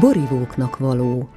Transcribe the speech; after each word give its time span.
borívóknak 0.00 0.78
való. 0.78 1.28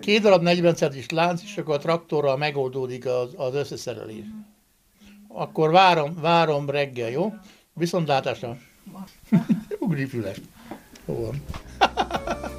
Két 0.00 0.22
darab 0.22 0.42
40 0.42 0.74
centis 0.74 1.10
lánc, 1.10 1.42
és 1.42 1.56
akkor 1.56 1.74
a 1.74 1.78
traktorral 1.78 2.36
megoldódik 2.36 3.06
az, 3.06 3.34
az 3.36 3.54
összeszerelés. 3.54 4.24
Akkor 5.28 5.70
várom, 5.70 6.14
várom 6.20 6.70
reggel, 6.70 7.10
jó? 7.10 7.32
Viszontlátásra. 7.72 8.56
Ugri 9.78 10.04
füles. 10.04 10.40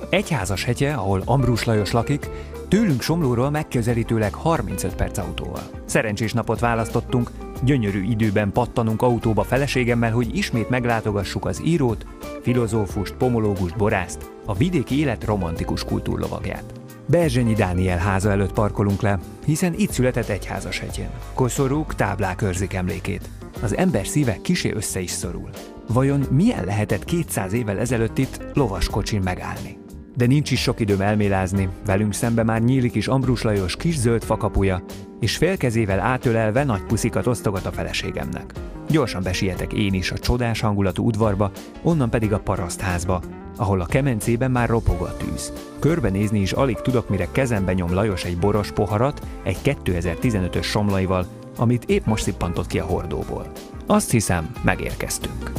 Egyházas 0.09 0.63
hegye, 0.63 0.93
ahol 0.93 1.21
Ambrus 1.25 1.63
Lajos 1.63 1.91
lakik, 1.91 2.29
tőlünk 2.69 3.01
Somlóról 3.01 3.49
megközelítőleg 3.49 4.33
35 4.33 4.95
perc 4.95 5.17
autóval. 5.17 5.63
Szerencsés 5.85 6.33
napot 6.33 6.59
választottunk, 6.59 7.31
gyönyörű 7.63 8.03
időben 8.03 8.51
pattanunk 8.51 9.01
autóba 9.01 9.43
feleségemmel, 9.43 10.11
hogy 10.11 10.35
ismét 10.35 10.69
meglátogassuk 10.69 11.45
az 11.45 11.61
írót, 11.65 12.05
filozófust, 12.41 13.13
pomológust, 13.13 13.77
borászt, 13.77 14.31
a 14.45 14.53
vidéki 14.53 14.99
élet 14.99 15.23
romantikus 15.23 15.83
kultúrlovagját. 15.83 16.63
Berzsenyi 17.05 17.53
Dániel 17.53 17.97
háza 17.97 18.31
előtt 18.31 18.53
parkolunk 18.53 19.01
le, 19.01 19.19
hiszen 19.45 19.73
itt 19.77 19.91
született 19.91 20.27
egyházas 20.27 20.79
hegyén. 20.79 21.09
Koszorúk, 21.33 21.95
táblák 21.95 22.41
őrzik 22.41 22.73
emlékét. 22.73 23.29
Az 23.61 23.77
ember 23.77 24.07
szíve 24.07 24.37
kisé 24.41 24.71
össze 24.71 24.99
is 24.99 25.11
szorul. 25.11 25.49
Vajon 25.87 26.25
milyen 26.31 26.65
lehetett 26.65 27.03
200 27.03 27.53
évvel 27.53 27.79
ezelőtt 27.79 28.17
itt 28.17 28.39
lovaskocsin 28.53 29.21
megállni? 29.21 29.78
De 30.19 30.25
nincs 30.25 30.51
is 30.51 30.61
sok 30.61 30.79
időm 30.79 31.01
elmélázni, 31.01 31.69
velünk 31.85 32.13
szembe 32.13 32.43
már 32.43 32.61
nyílik 32.61 32.95
is 32.95 33.07
Ambrus 33.07 33.41
Lajos 33.41 33.75
kis 33.75 33.97
zöld 33.97 34.23
fakapuja, 34.23 34.83
és 35.19 35.37
félkezével 35.37 35.99
átölelve 35.99 36.63
nagy 36.63 36.83
puszikat 36.83 37.27
osztogat 37.27 37.65
a 37.65 37.71
feleségemnek. 37.71 38.53
Gyorsan 38.89 39.23
besietek 39.23 39.73
én 39.73 39.93
is 39.93 40.11
a 40.11 40.17
csodás 40.17 40.59
hangulatú 40.59 41.05
udvarba, 41.05 41.51
onnan 41.81 42.09
pedig 42.09 42.33
a 42.33 42.39
parasztházba, 42.39 43.21
ahol 43.57 43.81
a 43.81 43.85
kemencében 43.85 44.51
már 44.51 44.69
ropog 44.69 45.01
a 45.01 45.17
tűz. 45.17 45.53
Körbenézni 45.79 46.39
is 46.39 46.51
alig 46.51 46.77
tudok, 46.81 47.09
mire 47.09 47.27
kezembe 47.31 47.73
nyom 47.73 47.93
Lajos 47.93 48.23
egy 48.23 48.37
boros 48.37 48.71
poharat, 48.71 49.27
egy 49.43 49.57
2015-ös 49.63 50.63
somlaival, 50.63 51.25
amit 51.57 51.85
épp 51.85 52.05
most 52.05 52.23
szippantott 52.23 52.67
ki 52.67 52.79
a 52.79 52.85
hordóból. 52.85 53.51
Azt 53.85 54.11
hiszem, 54.11 54.51
megérkeztünk. 54.61 55.51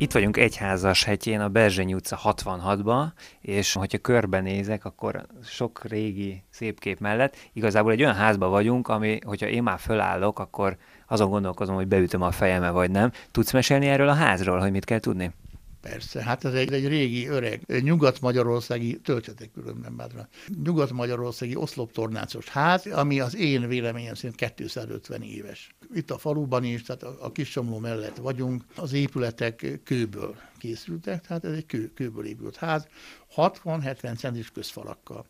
Itt 0.00 0.12
vagyunk 0.12 0.36
Egyházas 0.36 1.04
hegyén, 1.04 1.40
a 1.40 1.48
Berzseny 1.48 1.94
utca 1.94 2.18
66-ba, 2.24 3.04
és 3.40 3.72
hogyha 3.72 3.98
körbenézek, 3.98 4.84
akkor 4.84 5.26
sok 5.44 5.84
régi 5.84 6.42
szép 6.50 6.80
kép 6.80 7.00
mellett 7.00 7.36
igazából 7.52 7.92
egy 7.92 8.02
olyan 8.02 8.14
házba 8.14 8.48
vagyunk, 8.48 8.88
ami, 8.88 9.18
hogyha 9.24 9.46
én 9.46 9.62
már 9.62 9.78
fölállok, 9.78 10.38
akkor 10.38 10.76
azon 11.06 11.30
gondolkozom, 11.30 11.74
hogy 11.74 11.86
beütöm 11.86 12.22
a 12.22 12.30
fejeme, 12.30 12.70
vagy 12.70 12.90
nem. 12.90 13.10
Tudsz 13.30 13.52
mesélni 13.52 13.86
erről 13.86 14.08
a 14.08 14.14
házról, 14.14 14.58
hogy 14.58 14.70
mit 14.70 14.84
kell 14.84 14.98
tudni? 14.98 15.32
Persze, 15.80 16.22
hát 16.22 16.44
ez 16.44 16.54
egy, 16.54 16.72
egy 16.72 16.88
régi, 16.88 17.26
öreg, 17.26 17.82
nyugat-magyarországi, 17.82 19.00
töltsetek 19.00 19.50
különben 19.52 19.96
bátran, 19.96 20.28
nyugat-magyarországi 20.64 21.56
oszloptornácos 21.56 22.48
ház, 22.48 22.86
ami 22.86 23.20
az 23.20 23.36
én 23.36 23.68
véleményem 23.68 24.14
szerint 24.14 24.52
250 24.54 25.22
éves. 25.22 25.74
Itt 25.94 26.10
a 26.10 26.18
faluban 26.18 26.64
is, 26.64 26.82
tehát 26.82 27.02
a, 27.02 27.16
a 27.20 27.32
Kisomló 27.32 27.78
mellett 27.78 28.16
vagyunk, 28.16 28.64
az 28.76 28.92
épületek 28.92 29.80
kőből 29.84 30.36
készültek, 30.58 31.26
tehát 31.26 31.44
ez 31.44 31.52
egy 31.52 31.66
kő, 31.66 31.90
kőből 31.94 32.24
épült 32.24 32.56
ház, 32.56 32.86
60-70 33.36 34.18
centis 34.18 34.50
közfalakkal. 34.50 35.26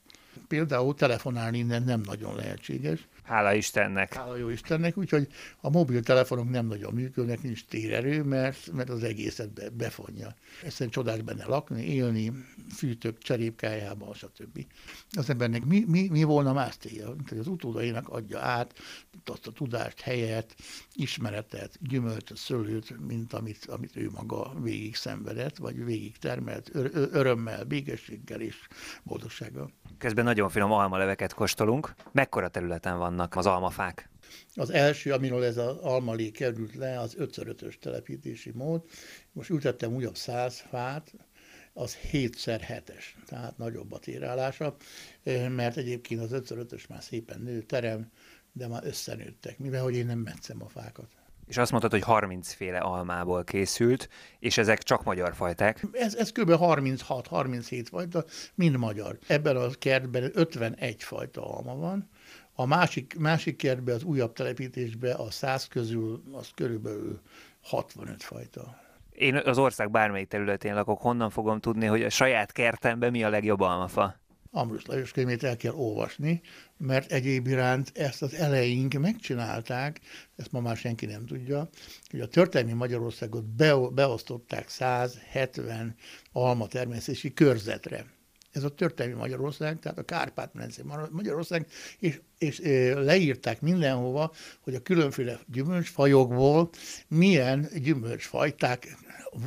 Például 0.49 0.95
telefonálni 0.95 1.59
innen 1.59 1.83
nem 1.83 2.01
nagyon 2.01 2.37
lehetséges. 2.37 3.09
Hála 3.23 3.55
Istennek. 3.55 4.15
Hála 4.15 4.37
jó 4.37 4.49
Istennek, 4.49 4.97
úgyhogy 4.97 5.29
a 5.61 5.71
mobiltelefonok 5.71 6.51
nem 6.51 6.67
nagyon 6.67 6.95
működnek, 6.95 7.43
nincs 7.43 7.65
térerő, 7.65 8.23
mert, 8.23 8.73
mert 8.73 8.89
az 8.89 9.03
egészet 9.03 9.53
be, 9.53 9.69
befonja. 9.69 10.35
Egyszerűen 10.63 10.91
csodás 10.91 11.21
benne 11.23 11.47
lakni, 11.47 11.83
élni, 11.83 12.33
fűtök 12.75 13.19
cserépkájában, 13.19 14.15
stb. 14.15 14.67
Az 15.13 15.31
embernek 15.31 15.65
mi, 15.65 15.85
mi, 15.87 16.09
mi 16.09 16.23
volna 16.23 16.53
más 16.53 16.77
célja? 16.77 17.15
hogy 17.29 17.39
az 17.39 17.47
utódainak 17.47 18.09
adja 18.09 18.41
át 18.41 18.75
azt 19.25 19.47
a 19.47 19.53
tudást, 19.53 20.01
helyet, 20.01 20.55
ismeretet, 20.93 21.79
gyümölcsöt, 21.81 22.37
szőlőt, 22.37 23.07
mint 23.07 23.33
amit, 23.33 23.65
amit 23.65 23.97
ő 23.97 24.11
maga 24.15 24.53
végig 24.61 24.97
szenvedett, 24.97 25.57
vagy 25.57 25.85
végig 25.85 26.17
termelt, 26.17 26.75
ör, 26.75 26.91
örömmel, 27.13 27.65
békességgel 27.65 28.41
és 28.41 28.57
boldogsággal. 29.03 29.71
Közben 29.99 30.25
nagyon 30.25 30.49
finom 30.49 30.73
almaleveket 30.73 31.35
kóstolunk. 31.35 31.95
Mekkora 32.13 32.49
területen 32.49 32.99
vannak 32.99 33.20
az 33.29 33.47
almafák? 33.47 34.09
Az 34.55 34.71
első, 34.71 35.13
amiről 35.13 35.45
ez 35.45 35.57
az 35.57 35.77
almalé 35.77 36.31
került 36.31 36.75
le, 36.75 36.99
az 36.99 37.17
5x5-ös 37.19 37.79
telepítési 37.79 38.51
mód. 38.55 38.83
Most 39.33 39.51
ültettem 39.51 39.95
újabb 39.95 40.17
100 40.17 40.65
fát, 40.71 41.13
az 41.73 41.97
7x7-es, 42.13 43.05
tehát 43.27 43.59
nagyobb 43.59 43.93
a 43.93 43.99
térállása, 43.99 44.77
mert 45.49 45.77
egyébként 45.77 46.21
az 46.21 46.31
5x5-ös 46.33 46.89
már 46.89 47.03
szépen 47.03 47.41
nő, 47.41 47.63
terem, 47.63 48.11
de 48.53 48.69
már 48.69 48.85
összenőttek, 48.85 49.59
mivel 49.59 49.83
hogy 49.83 49.95
én 49.95 50.07
nem 50.07 50.19
metszem 50.19 50.63
a 50.63 50.69
fákat. 50.69 51.09
És 51.47 51.57
azt 51.57 51.71
mondtad, 51.71 51.91
hogy 51.91 52.03
30 52.03 52.53
féle 52.53 52.79
almából 52.79 53.45
készült, 53.45 54.09
és 54.39 54.59
ezek 54.59 54.83
csak 54.83 55.05
magyar 55.05 55.35
fajták? 55.35 55.87
Ez, 55.93 56.15
ez 56.15 56.33
kb. 56.33 56.51
36-37 56.51 57.87
fajta, 57.89 58.25
mind 58.55 58.77
magyar. 58.77 59.19
Ebben 59.27 59.57
a 59.57 59.69
kertben 59.79 60.31
51 60.35 61.03
fajta 61.03 61.57
alma 61.57 61.75
van, 61.75 62.09
a 62.61 62.67
másik, 62.67 63.17
másik 63.19 63.57
kertben, 63.57 63.95
az 63.95 64.03
újabb 64.03 64.33
telepítésben 64.33 65.17
a 65.17 65.31
100 65.31 65.67
közül 65.67 66.23
az 66.33 66.51
körülbelül 66.55 67.21
65 67.61 68.23
fajta. 68.23 68.81
Én 69.11 69.37
az 69.37 69.59
ország 69.59 69.91
bármelyik 69.91 70.29
területén 70.29 70.75
lakok, 70.75 71.01
honnan 71.01 71.31
fogom 71.31 71.61
tudni, 71.61 71.87
hogy 71.87 72.03
a 72.03 72.09
saját 72.09 72.53
kertemben 72.53 73.11
mi 73.11 73.25
a 73.25 73.29
legjobb 73.29 73.61
almafa? 73.61 74.21
Ambrus 74.51 74.87
Lajos 74.87 75.13
könyvét 75.13 75.43
el 75.43 75.57
kell 75.57 75.73
olvasni, 75.73 76.41
mert 76.77 77.13
egyéb 77.13 77.47
iránt 77.47 77.93
ezt 77.95 78.23
az 78.23 78.35
eleink 78.35 78.93
megcsinálták, 78.93 80.01
ezt 80.37 80.53
ma 80.53 80.61
már 80.61 80.77
senki 80.77 81.07
nem 81.07 81.27
tudja, 81.27 81.69
hogy 82.11 82.21
a 82.21 82.29
történelmi 82.29 82.73
Magyarországot 82.73 83.45
beosztották 83.95 84.69
170 84.69 85.95
alma 86.33 86.67
termesztési 86.67 87.33
körzetre. 87.33 88.05
Ez 88.53 88.65
a 88.65 88.75
történelmi 88.75 89.19
Magyarország, 89.19 89.79
tehát 89.79 89.99
a 89.99 90.05
Kárpát-medence 90.05 90.83
Magyarország, 91.11 91.67
és, 91.99 92.21
és 92.41 92.61
leírták 92.95 93.61
mindenhova, 93.61 94.33
hogy 94.61 94.75
a 94.75 94.81
különféle 94.81 95.41
gyümölcsfajokból 95.47 96.71
milyen 97.09 97.69
gyümölcsfajták 97.83 98.97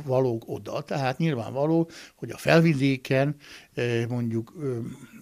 valók 0.04 0.42
oda. 0.46 0.82
Tehát 0.82 1.18
nyilvánvaló, 1.18 1.90
hogy 2.14 2.30
a 2.30 2.36
felvidéken, 2.36 3.36
mondjuk 4.08 4.52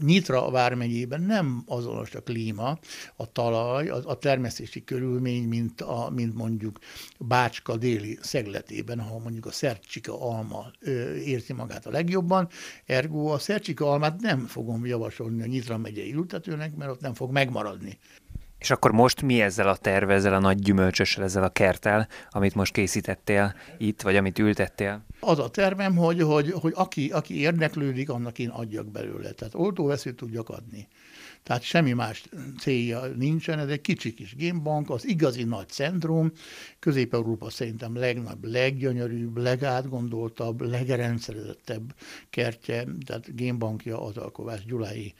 Nyitra 0.00 0.50
vármegyében 0.50 1.20
nem 1.20 1.62
azonos 1.66 2.14
a 2.14 2.22
klíma, 2.22 2.78
a 3.16 3.32
talaj, 3.32 3.88
a, 3.88 4.14
termesztési 4.14 4.84
körülmény, 4.84 5.48
mint, 5.48 5.80
a, 5.80 6.10
mint 6.14 6.34
mondjuk 6.34 6.78
Bácska 7.18 7.76
déli 7.76 8.18
szegletében, 8.20 8.98
ahol 8.98 9.20
mondjuk 9.20 9.46
a 9.46 9.50
szercsika 9.50 10.30
alma 10.30 10.70
érzi 11.24 11.52
magát 11.52 11.86
a 11.86 11.90
legjobban, 11.90 12.48
ergo 12.86 13.26
a 13.26 13.38
szercsika 13.38 13.90
almát 13.90 14.20
nem 14.20 14.46
fogom 14.46 14.86
javasolni 14.86 15.42
a 15.42 15.46
Nyitra 15.46 15.78
megyei 15.78 16.14
ültetőnek, 16.14 16.76
mert 16.76 16.90
ott 16.90 17.00
nem 17.00 17.14
fog 17.14 17.30
megmaradni. 17.30 17.61
És 18.58 18.70
akkor 18.70 18.92
most 18.92 19.22
mi 19.22 19.40
ezzel 19.40 19.68
a 19.68 19.76
terve, 19.76 20.14
ezzel 20.14 20.34
a 20.34 20.38
nagy 20.38 20.58
gyümölcsössel, 20.58 21.24
ezzel 21.24 21.42
a 21.42 21.48
kertel, 21.48 22.08
amit 22.30 22.54
most 22.54 22.72
készítettél 22.72 23.54
itt, 23.78 24.02
vagy 24.02 24.16
amit 24.16 24.38
ültettél? 24.38 25.04
Az 25.20 25.38
a 25.38 25.50
tervem, 25.50 25.96
hogy, 25.96 26.22
hogy, 26.22 26.50
hogy 26.50 26.72
aki, 26.76 27.10
aki 27.10 27.40
érdeklődik, 27.40 28.10
annak 28.10 28.38
én 28.38 28.48
adjak 28.48 28.86
belőle. 28.86 29.30
Tehát 29.30 29.54
oltóveszőt 29.54 30.16
tudjak 30.16 30.48
adni. 30.48 30.88
Tehát 31.42 31.62
semmi 31.62 31.92
más 31.92 32.24
célja 32.58 33.06
nincsen, 33.06 33.58
ez 33.58 33.68
egy 33.68 33.80
kicsi 33.80 34.14
kis 34.14 34.34
gémbank, 34.34 34.90
az 34.90 35.06
igazi 35.06 35.44
nagy 35.44 35.68
centrum, 35.68 36.32
Közép-Európa 36.78 37.50
szerintem 37.50 37.96
legnagyobb, 37.96 38.44
leggyönyörűbb, 38.44 39.36
legátgondoltabb, 39.36 40.60
legrendszerezettebb 40.60 41.94
kertje, 42.30 42.86
tehát 43.06 43.36
gémbankja 43.36 44.02
az 44.02 44.16
Alkovás 44.16 44.64
Gyulai 44.64 45.14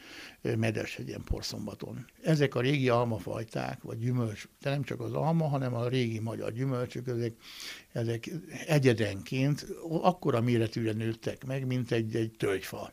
Medeshegyen 0.57 1.23
Porszombaton. 1.25 2.07
Ezek 2.23 2.55
a 2.55 2.61
régi 2.61 2.89
almafajták, 2.89 3.83
vagy 3.83 3.99
gyümölcs, 3.99 4.49
de 4.61 4.71
nem 4.71 4.83
csak 4.83 5.01
az 5.01 5.13
alma, 5.13 5.49
hanem 5.49 5.75
a 5.75 5.89
régi 5.89 6.19
magyar 6.19 6.53
gyümölcsök, 6.53 7.09
ezek, 7.09 7.33
ezek 7.93 8.31
egyedenként 8.67 9.67
akkora 9.89 10.41
méretűre 10.41 10.93
nőttek 10.93 11.45
meg, 11.45 11.67
mint 11.67 11.91
egy, 11.93 12.17
egy 12.17 12.35
tölgyfa 12.39 12.93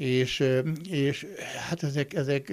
és, 0.00 0.44
és 0.90 1.26
hát 1.68 1.82
ezek, 1.82 2.14
ezek 2.14 2.52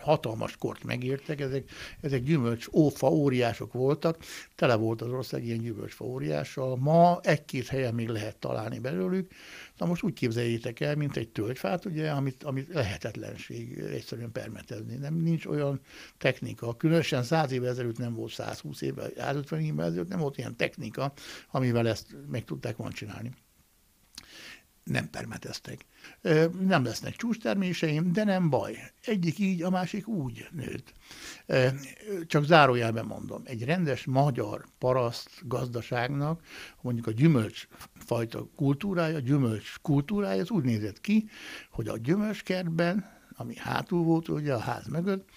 hatalmas 0.00 0.56
kort 0.56 0.84
megértek, 0.84 1.40
ezek, 1.40 1.70
ezek 2.00 2.22
gyümölcs 2.22 2.66
ófa 2.72 3.08
óriások 3.08 3.72
voltak, 3.72 4.18
tele 4.54 4.74
volt 4.74 5.02
az 5.02 5.10
ország 5.10 5.44
ilyen 5.44 5.58
gyümölcsfa 5.58 6.04
óriással. 6.04 6.76
Ma 6.76 7.20
egy-két 7.22 7.66
helyen 7.66 7.94
még 7.94 8.08
lehet 8.08 8.36
találni 8.36 8.78
belőlük, 8.78 9.30
Na 9.76 9.86
most 9.86 10.02
úgy 10.02 10.12
képzeljétek 10.12 10.80
el, 10.80 10.96
mint 10.96 11.16
egy 11.16 11.28
tölgyfát, 11.28 11.84
ugye, 11.84 12.10
amit, 12.10 12.42
amit 12.42 12.72
lehetetlenség 12.72 13.78
egyszerűen 13.78 14.32
permetezni. 14.32 14.94
Nem, 14.94 15.14
nincs 15.14 15.46
olyan 15.46 15.80
technika. 16.18 16.76
Különösen 16.76 17.22
száz 17.22 17.52
évvel 17.52 17.70
ezelőtt 17.70 17.98
nem 17.98 18.14
volt 18.14 18.32
120 18.32 18.80
évvel, 18.80 19.10
150 19.16 19.60
évvel 19.60 19.86
ezelőtt 19.86 20.08
nem 20.08 20.18
volt 20.18 20.38
ilyen 20.38 20.56
technika, 20.56 21.12
amivel 21.50 21.88
ezt 21.88 22.16
meg 22.30 22.44
tudták 22.44 22.76
volna 22.76 22.94
csinálni 22.94 23.32
nem 24.90 25.10
permeteztek. 25.10 25.86
Nem 26.60 26.84
lesznek 26.84 27.16
csúcsterméseim, 27.16 28.12
de 28.12 28.24
nem 28.24 28.50
baj. 28.50 28.78
Egyik 29.04 29.38
így, 29.38 29.62
a 29.62 29.70
másik 29.70 30.08
úgy 30.08 30.48
nőtt. 30.50 30.92
Csak 32.26 32.44
zárójelben 32.44 33.04
mondom, 33.04 33.42
egy 33.44 33.64
rendes 33.64 34.04
magyar 34.04 34.66
paraszt 34.78 35.30
gazdaságnak, 35.42 36.42
mondjuk 36.80 37.06
a 37.06 37.10
gyümölcsfajta 37.10 38.48
kultúrája, 38.56 39.18
gyümölcs 39.18 39.74
kultúrája, 39.82 40.40
az 40.40 40.50
úgy 40.50 40.64
nézett 40.64 41.00
ki, 41.00 41.28
hogy 41.70 41.88
a 41.88 41.98
gyümölcskertben, 41.98 43.14
ami 43.36 43.56
hátul 43.56 44.02
volt 44.02 44.28
ugye 44.28 44.54
a 44.54 44.58
ház 44.58 44.86
mögött, 44.86 45.28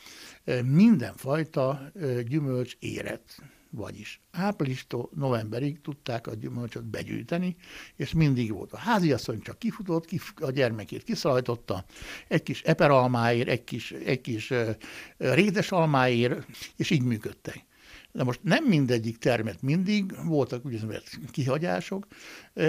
mindenfajta 0.63 1.91
gyümölcs 2.27 2.75
érett 2.79 3.41
vagyis 3.71 4.21
áprilistól 4.31 5.09
novemberig 5.15 5.81
tudták 5.81 6.27
a 6.27 6.33
gyümölcsöt 6.33 6.83
begyűjteni, 6.85 7.55
és 7.95 8.13
mindig 8.13 8.51
volt. 8.51 8.73
A 8.73 8.77
háziasszony 8.77 9.41
csak 9.41 9.59
kifutott, 9.59 10.05
kif, 10.05 10.33
a 10.35 10.51
gyermekét 10.51 11.03
kiszalajtotta, 11.03 11.85
egy 12.27 12.43
kis 12.43 12.61
eperalmáért, 12.61 13.47
egy 13.47 13.63
kis, 13.63 13.91
egy 13.91 14.21
kis 14.21 14.49
uh, 14.49 14.69
rétesalmáért, 15.17 16.45
és 16.75 16.89
így 16.89 17.03
működtek. 17.03 17.67
De 18.11 18.23
most 18.23 18.39
nem 18.43 18.63
mindegyik 18.63 19.17
termet 19.17 19.61
mindig, 19.61 20.25
voltak 20.25 20.65
úgynevezett 20.65 21.19
kihagyások, 21.31 22.07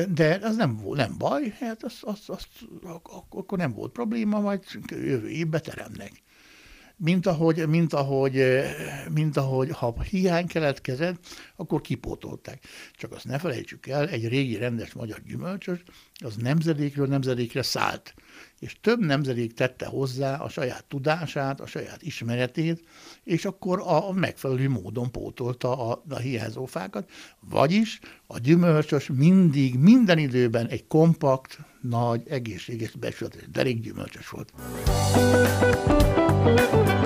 de 0.09 0.39
az 0.43 0.57
nem, 0.57 0.83
nem 0.91 1.19
baj, 1.19 1.55
hát 1.59 1.85
az, 1.85 1.99
az, 2.01 2.21
az, 2.27 2.47
akkor 3.29 3.59
nem 3.59 3.73
volt 3.73 3.93
probléma, 3.93 4.41
majd 4.41 4.65
jövő 4.89 5.29
évbe 5.29 5.61
teremnek 5.61 6.23
mint 7.03 7.27
ahogy, 7.27 7.69
mint 7.69 7.93
ahogy, 7.93 8.43
mint 9.11 9.37
ahogy 9.37 9.71
ha 9.71 10.03
hiány 10.03 10.47
keletkezett, 10.47 11.27
akkor 11.57 11.81
kipótolták. 11.81 12.65
Csak 12.93 13.13
azt 13.13 13.25
ne 13.25 13.39
felejtsük 13.39 13.87
el, 13.87 14.09
egy 14.09 14.29
régi 14.29 14.57
rendes 14.57 14.93
magyar 14.93 15.23
gyümölcsös, 15.27 15.83
az 16.25 16.37
nemzedékről 16.37 17.07
nemzedékre 17.07 17.63
szállt. 17.63 18.15
És 18.59 18.77
több 18.81 19.01
nemzedék 19.01 19.55
tette 19.55 19.87
hozzá 19.87 20.37
a 20.37 20.49
saját 20.49 20.85
tudását, 20.85 21.61
a 21.61 21.67
saját 21.67 22.03
ismeretét, 22.03 22.85
és 23.25 23.45
akkor 23.45 23.83
a 23.85 24.13
megfelelő 24.13 24.69
módon 24.69 25.11
pótolta 25.11 25.91
a, 25.91 26.03
a 26.09 26.19
hiányzó 26.19 26.65
fákat. 26.65 27.11
Vagyis 27.41 28.01
a 28.27 28.39
gyümölcsös 28.39 29.11
mindig, 29.13 29.79
minden 29.79 30.19
időben 30.19 30.67
egy 30.67 30.87
kompakt, 30.87 31.59
nagy, 31.81 32.23
egészséges, 32.29 32.91
besületes 32.91 33.43
derék 33.51 33.81
gyümölcsös 36.45 36.71
volt. 36.71 37.00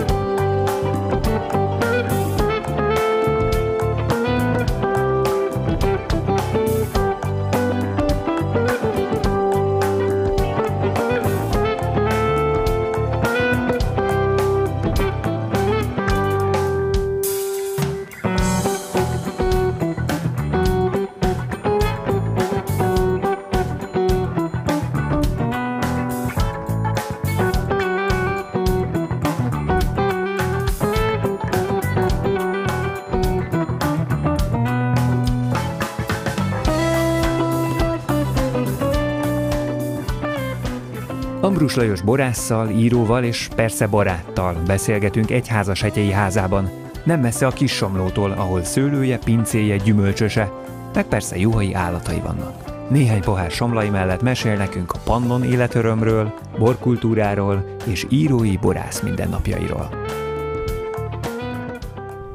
Ambrus 41.75 41.89
Lajos 41.97 42.15
borásszal, 42.15 42.69
íróval 42.69 43.25
és 43.25 43.49
persze 43.57 43.87
baráttal 43.87 44.63
beszélgetünk 44.67 45.31
egy 45.31 45.49
házashetjei 45.49 46.11
házában, 46.11 46.71
nem 47.05 47.21
messze 47.21 47.47
a 47.47 47.51
Kissomlótól, 47.51 48.31
ahol 48.31 48.65
szőlője, 48.65 49.19
pincéje, 49.19 49.77
gyümölcsöse, 49.77 50.53
meg 50.95 51.05
persze 51.05 51.39
juhai 51.39 51.75
állatai 51.75 52.21
vannak. 52.21 52.89
Néhány 52.91 53.23
pohár 53.23 53.51
somlai 53.51 53.89
mellett 53.89 54.23
mesél 54.23 54.57
nekünk 54.57 54.93
a 54.93 54.99
pannon 55.05 55.45
életörömről, 55.45 56.35
borkultúráról 56.59 57.77
és 57.87 58.07
írói 58.09 58.57
borász 58.57 59.01
mindennapjairól. 59.01 59.89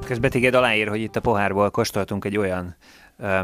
Közben 0.05 0.29
téged 0.29 0.53
aláír, 0.53 0.87
hogy 0.87 1.01
itt 1.01 1.15
a 1.15 1.21
pohárból 1.21 1.69
kóstoltunk 1.69 2.25
egy 2.25 2.37
olyan 2.37 2.75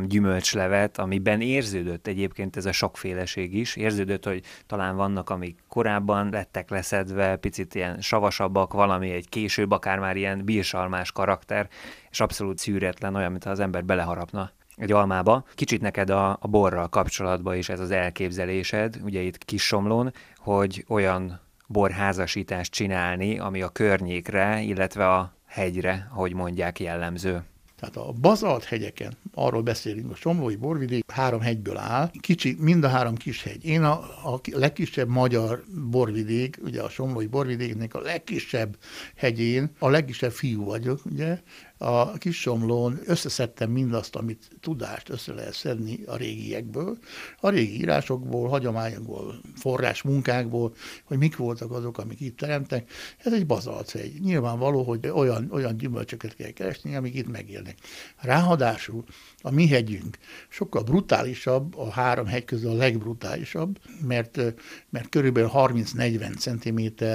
gyümölcslevet, 0.07 0.97
amiben 0.97 1.41
érződött 1.41 2.07
egyébként 2.07 2.57
ez 2.57 2.65
a 2.65 2.71
sokféleség 2.71 3.53
is. 3.55 3.75
Érződött, 3.75 4.25
hogy 4.25 4.43
talán 4.67 4.95
vannak, 4.95 5.29
amik 5.29 5.63
korábban 5.67 6.29
lettek 6.29 6.69
leszedve, 6.69 7.35
picit 7.35 7.75
ilyen 7.75 8.01
savasabbak, 8.01 8.73
valami 8.73 9.09
egy 9.09 9.29
később, 9.29 9.71
akár 9.71 9.99
már 9.99 10.15
ilyen 10.15 10.45
bírsalmás 10.45 11.11
karakter, 11.11 11.67
és 12.09 12.19
abszolút 12.19 12.57
szűretlen, 12.57 13.15
olyan, 13.15 13.31
mintha 13.31 13.49
az 13.49 13.59
ember 13.59 13.85
beleharapna 13.85 14.51
egy 14.75 14.91
almába. 14.91 15.45
Kicsit 15.55 15.81
neked 15.81 16.09
a, 16.09 16.29
a 16.29 16.47
borral 16.47 16.89
kapcsolatban 16.89 17.55
is 17.55 17.69
ez 17.69 17.79
az 17.79 17.91
elképzelésed, 17.91 18.99
ugye 19.03 19.21
itt 19.21 19.45
Kissomlón, 19.45 20.13
hogy 20.37 20.85
olyan 20.87 21.39
borházasítást 21.67 22.71
csinálni, 22.71 23.39
ami 23.39 23.61
a 23.61 23.69
környékre, 23.69 24.61
illetve 24.61 25.09
a 25.09 25.33
hegyre, 25.45 26.07
ahogy 26.11 26.33
mondják, 26.33 26.79
jellemző. 26.79 27.43
Tehát 27.79 27.95
a 27.95 28.11
bazalt 28.21 28.63
hegyeken, 28.63 29.13
arról 29.33 29.61
beszélünk, 29.61 30.11
a 30.11 30.15
Somlói 30.15 30.55
borvidék 30.55 31.11
három 31.11 31.41
hegyből 31.41 31.77
áll, 31.77 32.11
kicsi, 32.19 32.55
mind 32.59 32.83
a 32.83 32.87
három 32.87 33.15
kis 33.15 33.43
hegy. 33.43 33.65
Én 33.65 33.83
a, 33.83 33.91
a 34.33 34.41
legkisebb 34.51 35.07
magyar 35.07 35.63
borvidék, 35.89 36.57
ugye 36.63 36.81
a 36.81 36.89
Somlói 36.89 37.27
borvidéknek 37.27 37.93
a 37.93 37.99
legkisebb 37.99 38.77
hegyén, 39.15 39.71
a 39.79 39.89
legkisebb 39.89 40.31
fiú 40.31 40.63
vagyok, 40.63 41.05
ugye, 41.05 41.39
a 41.77 42.17
kis 42.17 42.39
somlón 42.39 42.99
összeszedtem 43.05 43.71
mindazt, 43.71 44.15
amit 44.15 44.49
tudást 44.59 45.09
össze 45.09 45.33
lehet 45.33 45.53
szedni 45.53 45.99
a 46.05 46.15
régiekből, 46.15 46.97
a 47.39 47.49
régi 47.49 47.79
írásokból, 47.79 48.49
hagyományokból, 48.49 49.41
forrás 49.55 50.01
munkákból, 50.01 50.75
hogy 51.03 51.17
mik 51.17 51.37
voltak 51.37 51.71
azok, 51.71 51.97
amik 51.97 52.19
itt 52.19 52.37
teremtek. 52.37 52.91
Ez 53.17 53.33
egy 53.33 53.45
bazalcegy. 53.45 54.21
Nyilvánvaló, 54.21 54.83
hogy 54.83 55.07
olyan, 55.07 55.49
olyan 55.51 55.77
gyümölcsöket 55.77 56.35
kell 56.35 56.51
keresni, 56.51 56.95
amik 56.95 57.15
itt 57.15 57.31
megélnek. 57.31 57.77
Ráadásul 58.17 59.03
a 59.41 59.51
mi 59.51 59.67
hegyünk 59.67 60.17
sokkal 60.49 60.83
brutálisabb, 60.83 61.77
a 61.77 61.89
három 61.89 62.25
hegy 62.25 62.45
közül 62.45 62.69
a 62.69 62.75
legbrutálisabb, 62.75 63.79
mert, 64.07 64.41
mert 64.89 65.09
körülbelül 65.09 65.49
30-40 65.53 66.37
cm 66.37 67.05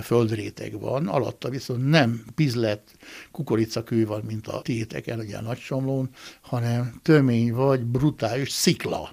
földréteg 0.00 0.80
van, 0.80 1.08
alatta 1.08 1.48
viszont 1.48 1.88
nem 1.88 2.24
pizlet 2.34 2.96
kukoricakő 3.80 4.06
van, 4.06 4.22
mint 4.26 4.46
a 4.46 4.62
téteken, 4.62 5.18
ugye 5.18 5.36
a 5.36 5.40
Nagysomlón, 5.42 6.08
hanem 6.40 7.00
tömény 7.02 7.52
vagy 7.52 7.84
brutális 7.84 8.50
szikla. 8.50 9.10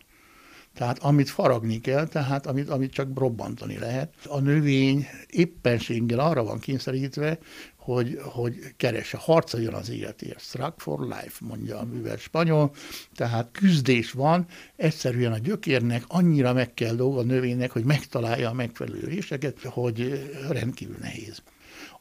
Tehát 0.74 1.00
amit 1.00 1.30
faragni 1.30 1.82
kell, 1.82 2.08
tehát 2.08 2.48
amit, 2.48 2.70
amit 2.70 2.92
csak 2.94 3.08
robbantani 3.16 3.78
lehet. 3.78 4.14
A 4.28 4.40
növény 4.40 5.08
éppenséggel 5.30 6.20
arra 6.20 6.44
van 6.44 6.60
kényszerítve, 6.60 7.38
hogy, 7.76 8.20
hogy 8.22 8.56
keresse, 8.78 9.18
harcoljon 9.18 9.74
az 9.74 9.90
életért. 9.90 10.40
Struggle 10.40 10.74
for 10.78 11.00
life, 11.00 11.38
mondja 11.40 11.80
a 11.80 11.86
művel 11.86 12.18
spanyol. 12.18 12.72
Tehát 13.16 13.50
küzdés 13.52 14.12
van, 14.12 14.46
egyszerűen 14.76 15.32
a 15.32 15.38
gyökérnek 15.38 16.04
annyira 16.08 16.54
meg 16.54 16.74
kell 16.74 16.96
dolga 16.96 17.20
a 17.20 17.24
növénynek, 17.24 17.72
hogy 17.72 17.84
megtalálja 17.84 18.50
a 18.50 18.54
megfelelő 18.54 19.00
réseket, 19.00 19.62
hogy 19.62 20.30
rendkívül 20.50 20.98
nehéz. 21.02 21.42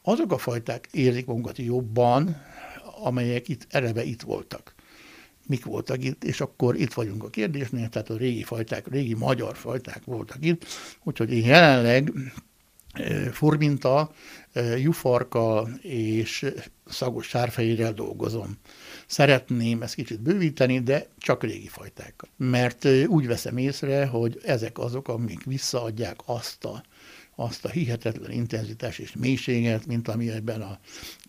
Azok 0.01 0.31
a 0.31 0.37
fajták 0.37 0.87
érzik 0.91 1.25
magukat 1.25 1.57
jobban, 1.57 2.35
amelyek 3.03 3.47
itt 3.47 3.67
erebe 3.69 4.03
itt 4.03 4.21
voltak 4.21 4.75
mik 5.47 5.65
voltak 5.65 6.03
itt, 6.03 6.23
és 6.23 6.41
akkor 6.41 6.75
itt 6.75 6.93
vagyunk 6.93 7.23
a 7.23 7.29
kérdésnél, 7.29 7.89
tehát 7.89 8.09
a 8.09 8.17
régi 8.17 8.43
fajták, 8.43 8.87
régi 8.87 9.13
magyar 9.13 9.55
fajták 9.55 10.03
voltak 10.05 10.37
itt, 10.45 10.65
úgyhogy 11.03 11.31
én 11.33 11.45
jelenleg 11.45 12.11
furminta, 13.31 14.11
jufarka 14.77 15.67
és 15.81 16.45
szagos 16.85 17.27
sárfehérrel 17.27 17.93
dolgozom. 17.93 18.57
Szeretném 19.07 19.81
ezt 19.81 19.95
kicsit 19.95 20.21
bővíteni, 20.21 20.79
de 20.79 21.07
csak 21.17 21.43
régi 21.43 21.67
fajtákkal. 21.67 22.29
Mert 22.37 22.87
úgy 23.07 23.27
veszem 23.27 23.57
észre, 23.57 24.05
hogy 24.05 24.39
ezek 24.43 24.77
azok, 24.77 25.07
amik 25.07 25.43
visszaadják 25.43 26.15
azt 26.25 26.65
a, 26.65 26.83
azt 27.39 27.65
a 27.65 27.69
hihetetlen 27.69 28.31
intenzitás 28.31 28.99
és 28.99 29.13
mélységet, 29.15 29.85
mint 29.85 30.07
ami 30.07 30.29
ebben 30.29 30.61
a 30.61 30.79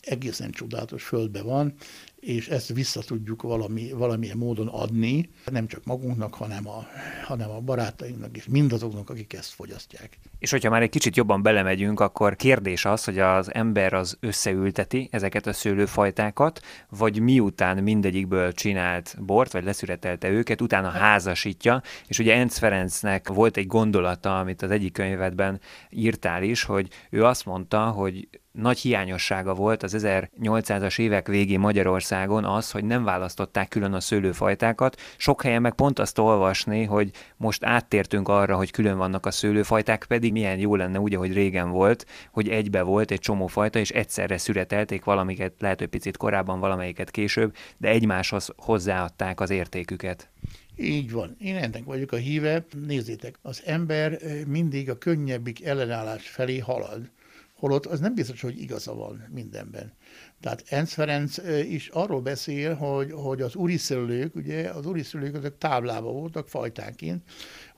egészen 0.00 0.50
csodálatos 0.50 1.04
földben 1.04 1.44
van, 1.44 1.74
és 2.20 2.48
ezt 2.48 2.72
vissza 2.72 3.00
tudjuk 3.00 3.42
valami, 3.42 3.92
valamilyen 3.92 4.36
módon 4.36 4.68
adni, 4.68 5.30
nem 5.44 5.66
csak 5.66 5.84
magunknak, 5.84 6.34
hanem 6.34 6.68
a, 6.68 6.86
hanem 7.24 7.50
a 7.50 7.60
barátainknak 7.60 8.36
és 8.36 8.46
mindazoknak, 8.46 9.10
akik 9.10 9.32
ezt 9.32 9.52
fogyasztják. 9.52 10.18
És 10.38 10.50
hogyha 10.50 10.70
már 10.70 10.82
egy 10.82 10.90
kicsit 10.90 11.16
jobban 11.16 11.42
belemegyünk, 11.42 12.00
akkor 12.00 12.36
kérdés 12.36 12.84
az, 12.84 13.04
hogy 13.04 13.18
az 13.18 13.54
ember 13.54 13.92
az 13.92 14.16
összeülteti 14.20 15.08
ezeket 15.12 15.46
a 15.46 15.52
szőlőfajtákat, 15.52 16.60
vagy 16.88 17.20
miután 17.20 17.82
mindegyikből 17.82 18.52
csinált 18.52 19.16
bort, 19.20 19.52
vagy 19.52 19.64
leszüretelte 19.64 20.28
őket, 20.28 20.60
utána 20.60 20.88
házasítja, 20.88 21.82
és 22.06 22.18
ugye 22.18 22.34
Enz 22.34 22.58
Ferencnek 22.58 23.28
volt 23.28 23.56
egy 23.56 23.66
gondolata, 23.66 24.38
amit 24.38 24.62
az 24.62 24.70
egyik 24.70 24.92
könyvedben 24.92 25.60
írtál 25.90 26.42
is, 26.42 26.62
hogy 26.62 26.88
ő 27.10 27.24
azt 27.24 27.44
mondta, 27.44 27.90
hogy 27.90 28.28
nagy 28.60 28.78
hiányossága 28.78 29.54
volt 29.54 29.82
az 29.82 29.96
1800-as 29.98 30.98
évek 30.98 31.26
végén 31.26 31.60
Magyarországon 31.60 32.44
az, 32.44 32.70
hogy 32.70 32.84
nem 32.84 33.04
választották 33.04 33.68
külön 33.68 33.92
a 33.92 34.00
szőlőfajtákat. 34.00 35.00
Sok 35.16 35.42
helyen 35.42 35.62
meg 35.62 35.74
pont 35.74 35.98
azt 35.98 36.18
olvasni, 36.18 36.84
hogy 36.84 37.10
most 37.36 37.64
áttértünk 37.64 38.28
arra, 38.28 38.56
hogy 38.56 38.70
külön 38.70 38.96
vannak 38.96 39.26
a 39.26 39.30
szőlőfajták, 39.30 40.04
pedig 40.08 40.32
milyen 40.32 40.58
jó 40.58 40.76
lenne 40.76 41.00
úgy, 41.00 41.14
ahogy 41.14 41.32
régen 41.32 41.70
volt, 41.70 42.06
hogy 42.30 42.48
egybe 42.48 42.82
volt 42.82 43.10
egy 43.10 43.20
csomó 43.20 43.46
fajta, 43.46 43.78
és 43.78 43.90
egyszerre 43.90 44.38
szüretelték 44.38 45.04
valamiket, 45.04 45.52
lehet, 45.58 45.78
hogy 45.78 45.88
picit 45.88 46.16
korábban, 46.16 46.60
valamelyiket 46.60 47.10
később, 47.10 47.54
de 47.76 47.88
egymáshoz 47.88 48.50
hozzáadták 48.56 49.40
az 49.40 49.50
értéküket. 49.50 50.28
Így 50.76 51.12
van. 51.12 51.36
Én 51.40 51.56
ennek 51.56 51.84
vagyok 51.84 52.12
a 52.12 52.16
híve. 52.16 52.64
Nézzétek, 52.86 53.38
az 53.42 53.62
ember 53.66 54.18
mindig 54.46 54.90
a 54.90 54.98
könnyebbik 54.98 55.64
ellenállás 55.64 56.28
felé 56.28 56.58
halad 56.58 57.10
holott 57.58 57.86
az 57.86 58.00
nem 58.00 58.14
biztos, 58.14 58.40
hogy 58.40 58.60
igaza 58.60 58.94
van 58.94 59.28
mindenben. 59.30 59.92
Tehát 60.40 60.64
Enz 60.68 60.92
Ferenc 60.92 61.36
is 61.68 61.88
arról 61.88 62.20
beszél, 62.20 62.74
hogy, 62.74 63.12
hogy 63.12 63.40
az 63.40 63.54
uriszőlők, 63.54 64.34
ugye 64.34 64.68
az 64.70 64.86
uriszőlők 64.86 65.34
azok 65.34 65.58
táblában 65.58 66.12
voltak 66.12 66.48
fajtánként, 66.48 67.22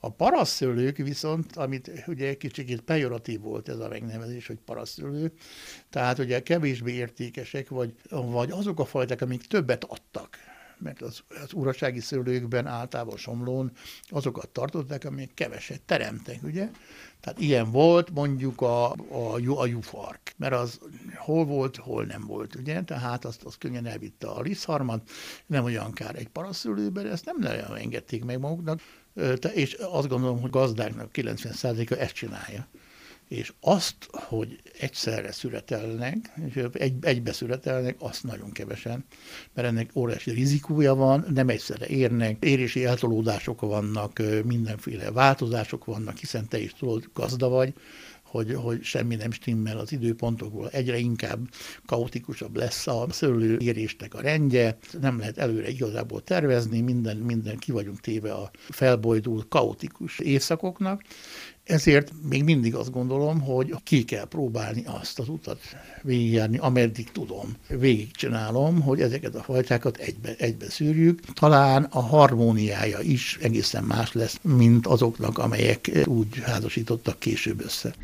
a 0.01 0.11
parasszőlők 0.11 0.97
viszont, 0.97 1.57
amit 1.57 2.05
ugye 2.07 2.35
kicsit 2.35 2.81
pejoratív 2.81 3.41
volt 3.41 3.69
ez 3.69 3.79
a 3.79 3.89
megnevezés, 3.89 4.47
hogy 4.47 4.59
parasszőlő, 4.65 5.33
tehát 5.91 6.19
ugye 6.19 6.43
kevésbé 6.43 6.93
értékesek, 6.93 7.69
vagy, 7.69 7.95
vagy 8.11 8.51
azok 8.51 8.81
a 8.81 8.85
fajták, 8.85 9.23
amik 9.23 9.47
többet 9.47 9.85
adtak 9.85 10.37
mert 10.81 11.03
az, 11.03 11.21
az 11.43 11.53
urasági 11.53 12.01
szőlőkben 12.01 12.67
általában 12.67 13.17
somlón 13.17 13.73
azokat 14.09 14.49
tartották, 14.49 15.05
amik 15.05 15.35
keveset 15.35 15.81
teremtek, 15.83 16.43
ugye? 16.43 16.71
Tehát 17.21 17.41
ilyen 17.41 17.71
volt 17.71 18.11
mondjuk 18.11 18.61
a, 18.61 18.93
a, 18.93 19.59
a 19.61 19.67
jufark, 19.67 20.35
mert 20.37 20.53
az 20.53 20.81
hol 21.17 21.45
volt, 21.45 21.77
hol 21.77 22.05
nem 22.05 22.25
volt, 22.27 22.55
ugye? 22.55 22.83
Tehát 22.83 23.25
azt, 23.25 23.43
azt 23.43 23.59
könnyen 23.59 23.87
elvitte 23.87 24.27
a 24.27 24.41
liszharmat, 24.41 25.11
nem 25.47 25.65
olyan 25.65 25.93
kár 25.93 26.17
egy 26.17 26.29
paraszülőben, 26.29 27.07
ezt 27.07 27.25
nem 27.25 27.37
nagyon 27.39 27.77
engedték 27.77 28.25
meg 28.25 28.39
maguknak, 28.39 28.81
és 29.55 29.75
azt 29.75 30.09
gondolom, 30.09 30.41
hogy 30.41 30.51
gazdáknak 30.51 31.11
90%-a 31.13 31.95
ezt 31.95 32.15
csinálja 32.15 32.67
és 33.31 33.53
azt, 33.61 33.95
hogy 34.11 34.61
egyszerre 34.79 35.33
születelnek, 35.33 36.33
egy, 36.73 36.95
egybe 37.01 37.33
születelnek, 37.33 37.97
azt 37.99 38.25
nagyon 38.25 38.51
kevesen, 38.53 39.05
mert 39.55 39.69
ennek 39.69 39.91
óriási 39.95 40.31
rizikója 40.31 40.95
van, 40.95 41.27
nem 41.35 41.49
egyszerre 41.49 41.87
érnek, 41.87 42.45
érési 42.45 42.85
eltolódások 42.85 43.61
vannak, 43.61 44.23
mindenféle 44.45 45.11
változások 45.11 45.85
vannak, 45.85 46.17
hiszen 46.17 46.49
te 46.49 46.59
is 46.59 46.75
tudod, 46.75 47.11
gazda 47.15 47.49
vagy, 47.49 47.75
hogy, 48.31 48.55
hogy 48.55 48.83
semmi 48.83 49.15
nem 49.15 49.31
stimmel 49.31 49.79
az 49.79 49.93
időpontokból, 49.93 50.69
egyre 50.69 50.99
inkább 50.99 51.39
kaotikusabb 51.87 52.57
lesz 52.57 52.87
a 52.87 53.07
szőlőérésnek 53.11 54.15
a 54.15 54.21
rendje, 54.21 54.79
nem 55.01 55.19
lehet 55.19 55.39
előre 55.39 55.69
igazából 55.69 56.23
tervezni, 56.23 56.81
minden, 56.81 57.17
minden 57.17 57.59
ki 57.59 57.73
vagyunk 57.73 58.01
téve 58.01 58.33
a 58.33 58.51
felbojdult 58.69 59.49
kaotikus 59.49 60.19
évszakoknak, 60.19 61.03
ezért 61.65 62.13
még 62.29 62.45
mindig 62.45 62.75
azt 62.75 62.91
gondolom, 62.91 63.41
hogy 63.41 63.75
ki 63.85 64.05
kell 64.05 64.25
próbálni 64.25 64.85
azt 64.87 65.19
az 65.19 65.29
utat 65.29 65.61
végigjárni, 66.03 66.59
ameddig 66.59 67.13
tudom. 67.13 67.57
Végigcsinálom, 67.69 68.81
hogy 68.81 69.01
ezeket 69.01 69.35
a 69.35 69.43
fajtákat 69.43 69.97
egybe, 69.97 70.35
egybe 70.39 70.71
szűrjük. 70.71 71.21
Talán 71.33 71.85
a 71.85 72.01
harmóniája 72.01 73.01
is 73.01 73.39
egészen 73.41 73.85
más 73.85 74.13
lesz, 74.13 74.39
mint 74.43 74.87
azoknak, 74.87 75.39
amelyek 75.39 75.91
úgy 76.05 76.39
házasítottak 76.43 77.19
később 77.19 77.65
össze. 77.65 77.95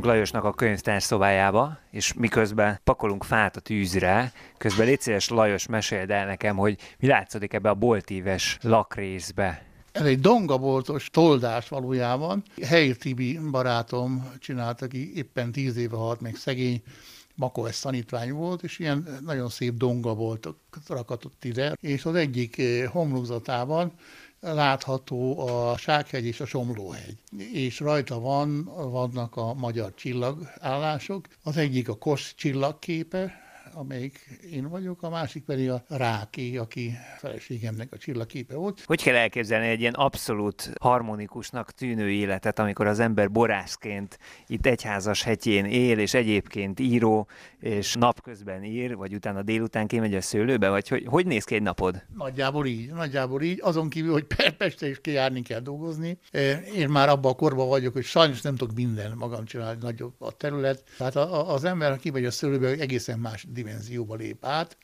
Bejöttünk 0.00 0.18
Lajosnak 0.18 0.44
a 0.44 0.56
könyvtár 0.56 1.02
szobájába, 1.02 1.78
és 1.90 2.12
miközben 2.12 2.80
pakolunk 2.84 3.24
fát 3.24 3.56
a 3.56 3.60
tűzre, 3.60 4.32
közben 4.58 4.86
légy 4.86 5.00
szíves, 5.00 5.28
Lajos, 5.28 5.66
meséld 5.66 6.10
el 6.10 6.26
nekem, 6.26 6.56
hogy 6.56 6.78
mi 6.98 7.06
látszik 7.06 7.52
ebbe 7.52 7.68
a 7.68 7.74
boltíves 7.74 8.58
lakrészbe. 8.62 9.62
Ez 9.92 10.04
egy 10.04 10.20
dongaboltos 10.20 11.10
toldás 11.10 11.68
valójában. 11.68 12.42
Helyi 12.62 12.96
Tibi 12.96 13.38
barátom 13.50 14.32
csinálta, 14.38 14.84
aki 14.84 15.16
éppen 15.16 15.52
tíz 15.52 15.76
éve 15.76 15.96
halt 15.96 16.20
meg 16.20 16.34
szegény, 16.36 16.82
Makoves 17.34 17.80
tanítvány 17.80 18.32
volt, 18.32 18.62
és 18.62 18.78
ilyen 18.78 19.18
nagyon 19.24 19.48
szép 19.48 19.74
donga 19.74 20.14
volt 20.14 20.48
rakatott 20.88 21.44
ide, 21.44 21.76
és 21.80 22.04
az 22.04 22.14
egyik 22.14 22.58
eh, 22.58 22.86
homlokzatában 22.86 23.92
látható 24.40 25.48
a 25.48 25.76
Sághegy 25.76 26.24
és 26.24 26.40
a 26.40 26.46
Somlóhegy, 26.46 27.16
és 27.52 27.80
rajta 27.80 28.20
van, 28.20 28.64
vannak 28.90 29.36
a 29.36 29.54
magyar 29.54 29.94
csillagállások. 29.94 31.26
Az 31.42 31.56
egyik 31.56 31.88
a 31.88 31.98
Kosz 31.98 32.34
csillagképe, 32.36 33.32
amelyik 33.72 34.40
én 34.52 34.68
vagyok, 34.68 35.02
a 35.02 35.10
másik 35.10 35.44
pedig 35.44 35.70
a 35.70 35.84
Ráki, 35.88 36.58
aki 36.58 36.92
feleségemnek 37.18 37.92
a 37.92 37.96
csillagképe 37.96 38.54
volt. 38.54 38.82
Hogy 38.86 39.02
kell 39.02 39.14
elképzelni 39.14 39.66
egy 39.66 39.80
ilyen 39.80 39.92
abszolút 39.92 40.72
harmonikusnak 40.80 41.70
tűnő 41.70 42.10
életet, 42.10 42.58
amikor 42.58 42.86
az 42.86 42.98
ember 42.98 43.30
borászként 43.30 44.18
itt 44.46 44.66
egyházas 44.66 45.22
hetjén 45.22 45.64
él, 45.64 45.98
és 45.98 46.14
egyébként 46.14 46.80
író, 46.80 47.28
és 47.60 47.94
napközben 47.94 48.64
ír, 48.64 48.96
vagy 48.96 49.14
utána 49.14 49.42
délután 49.42 49.86
kimegy 49.86 50.14
a 50.14 50.20
szőlőbe, 50.20 50.68
vagy 50.68 50.88
hogy, 50.88 51.04
hogy 51.06 51.26
néz 51.26 51.44
ki 51.44 51.54
egy 51.54 51.62
napod? 51.62 52.02
Nagyjából 52.16 52.66
így, 52.66 52.92
nagyjából 52.92 53.42
így, 53.42 53.58
azon 53.62 53.88
kívül, 53.88 54.12
hogy 54.12 54.26
Pestre 54.58 54.88
is 54.88 55.00
kijárni 55.00 55.42
kell 55.42 55.60
dolgozni. 55.60 56.18
Én 56.76 56.88
már 56.88 57.08
abban 57.08 57.32
a 57.32 57.34
korban 57.34 57.68
vagyok, 57.68 57.92
hogy 57.92 58.04
sajnos 58.04 58.40
nem 58.40 58.56
tudok 58.56 58.76
minden 58.76 59.12
magam 59.16 59.44
csinálni, 59.44 59.78
nagyobb 59.82 60.14
a 60.18 60.32
terület. 60.32 60.84
Tehát 60.98 61.16
az 61.16 61.64
ember, 61.64 61.92
aki 61.92 62.10
kimegy 62.10 62.24
a 62.24 62.30
szőlőbe, 62.30 62.68
egészen 62.68 63.18
más 63.18 63.46
dimenzióba 63.62 64.14
lép 64.14 64.44
át, 64.44 64.76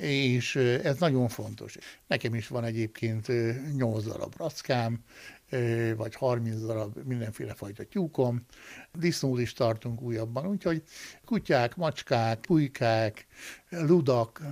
és 0.00 0.56
ez 0.56 0.98
nagyon 0.98 1.28
fontos. 1.28 1.76
Nekem 2.06 2.34
is 2.34 2.48
van 2.48 2.64
egyébként 2.64 3.26
8 3.76 4.04
darab 4.04 4.34
rackám, 4.36 4.98
vagy 5.96 6.14
30 6.14 6.60
darab 6.60 6.96
mindenféle 7.04 7.54
fajta 7.54 7.84
tyúkom. 7.84 8.46
Disznót 8.92 9.40
is 9.40 9.52
tartunk 9.52 10.02
újabban, 10.02 10.46
úgyhogy 10.46 10.82
kutyák, 11.24 11.76
macskák, 11.76 12.40
pulykák, 12.40 13.26
ludak, 13.68 14.42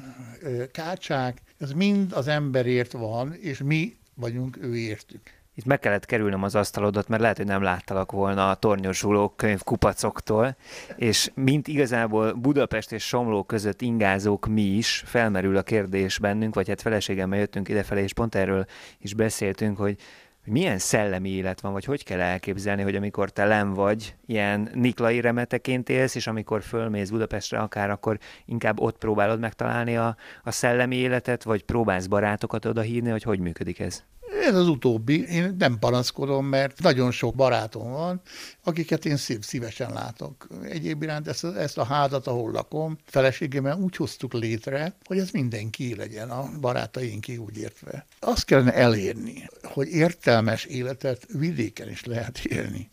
kácsák, 0.73 1.43
ez 1.59 1.73
mind 1.73 2.13
az 2.13 2.27
emberért 2.27 2.93
van, 2.93 3.35
és 3.35 3.59
mi 3.59 3.97
vagyunk 4.15 4.57
ő 4.63 4.77
értük. 4.77 5.42
Itt 5.55 5.65
meg 5.65 5.79
kellett 5.79 6.07
kerülnöm 6.07 6.43
az 6.43 6.55
asztalodat, 6.55 7.09
mert 7.09 7.23
lehet, 7.23 7.37
hogy 7.37 7.47
nem 7.47 7.63
láttalak 7.63 8.13
volna 8.13 8.51
a 8.51 8.55
tornyosuló 8.55 9.29
könyvkupacoktól, 9.29 10.57
és 10.97 11.31
mint 11.35 11.69
igazából 11.69 12.33
Budapest 12.33 12.93
és 12.93 13.07
Somló 13.07 13.43
között 13.43 13.81
ingázók 13.81 14.47
mi 14.47 14.63
is, 14.63 15.03
felmerül 15.07 15.57
a 15.57 15.63
kérdés 15.63 16.19
bennünk, 16.19 16.55
vagy 16.55 16.69
hát 16.69 16.83
feleségemmel 16.83 17.39
jöttünk 17.39 17.69
idefelé, 17.69 18.03
és 18.03 18.13
pont 18.13 18.35
erről 18.35 18.67
is 18.99 19.15
beszéltünk, 19.15 19.77
hogy 19.79 19.97
milyen 20.45 20.79
szellemi 20.79 21.29
élet 21.29 21.61
van, 21.61 21.73
vagy 21.73 21.85
hogy 21.85 22.05
kell 22.05 22.21
elképzelni, 22.21 22.83
hogy 22.83 22.97
amikor 22.97 23.31
te 23.31 23.45
len 23.45 23.73
vagy, 23.73 24.15
ilyen 24.27 24.71
niklai 24.75 25.21
remeteként 25.21 25.89
élsz, 25.89 26.15
és 26.15 26.27
amikor 26.27 26.63
fölmész 26.63 27.11
Budapestre 27.11 27.59
akár, 27.59 27.91
akkor 27.91 28.19
inkább 28.45 28.81
ott 28.81 28.99
próbálod 28.99 29.41
megtalálni 29.41 29.97
a, 29.97 30.17
a 30.43 30.51
szellemi 30.51 30.97
életet, 30.97 31.43
vagy 31.43 31.63
próbálsz 31.63 32.07
barátokat 32.07 32.65
oda 32.65 32.81
hívni, 32.81 33.11
hogy 33.11 33.23
hogy 33.23 33.39
működik 33.39 33.81
ez? 33.81 34.05
Ez 34.41 34.55
az 34.55 34.69
utóbbi. 34.69 35.25
Én 35.29 35.55
nem 35.59 35.79
panaszkodom, 35.79 36.47
mert 36.47 36.83
nagyon 36.83 37.11
sok 37.11 37.35
barátom 37.35 37.91
van, 37.91 38.21
akiket 38.65 39.05
én 39.05 39.17
szív, 39.17 39.43
szívesen 39.43 39.93
látok. 39.93 40.47
Egyéb 40.63 41.03
iránt 41.03 41.29
ezt, 41.29 41.45
ezt 41.45 41.79
a 41.79 41.85
házat, 41.85 42.27
ahol 42.27 42.51
lakom, 42.51 42.99
feleségemmel 43.05 43.77
úgy 43.77 43.97
hoztuk 43.97 44.33
létre, 44.33 44.97
hogy 45.05 45.19
ez 45.19 45.31
mindenki 45.31 45.95
legyen, 45.95 46.31
a 46.31 46.51
barátaink 46.61 47.27
úgy 47.39 47.59
értve. 47.59 48.07
Azt 48.21 48.45
kellene 48.45 48.75
elérni, 48.75 49.49
hogy 49.63 49.89
értelmes 49.89 50.65
életet 50.65 51.27
vidéken 51.33 51.91
is 51.91 52.05
lehet 52.05 52.39
élni. 52.39 52.91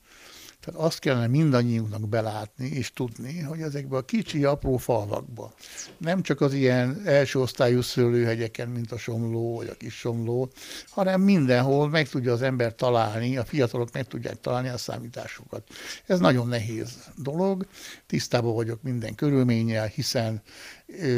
Tehát 0.70 0.86
azt 0.86 1.00
kellene 1.00 1.28
mindannyiunknak 1.28 2.10
belátni 2.10 2.68
és 2.68 2.94
tudni, 2.94 3.40
hogy 3.40 3.62
ezekbe 3.62 3.98
a 3.98 4.02
kicsi, 4.02 4.44
apró 4.44 4.78
falvakba, 4.78 5.54
nem 5.98 6.22
csak 6.22 6.42
az 6.42 6.54
ilyen 6.54 7.02
első 7.06 7.40
osztályú 7.40 7.82
szőlőhegyeken, 7.82 8.70
mint 8.70 8.92
a 8.92 8.98
Somló 8.98 9.56
vagy 9.56 9.68
a 9.68 9.74
Kis 9.74 9.94
Somló, 9.94 10.50
hanem 10.90 11.22
mindenhol 11.22 11.90
meg 11.90 12.10
tudja 12.10 12.32
az 12.34 12.42
ember 12.42 12.76
találni, 12.76 13.38
a 13.38 13.46
fiatalok 13.46 13.92
meg 13.94 14.08
tudják 14.08 14.40
találni 14.40 14.68
a 14.68 14.78
számításokat. 14.78 15.64
Ez 16.06 16.20
nagyon 16.20 16.48
nehéz 16.48 17.10
dolog, 17.16 17.68
tisztában 18.08 18.54
vagyok 18.54 18.82
minden 18.82 19.16
körülménnyel, 19.16 19.86
hiszen 19.86 20.42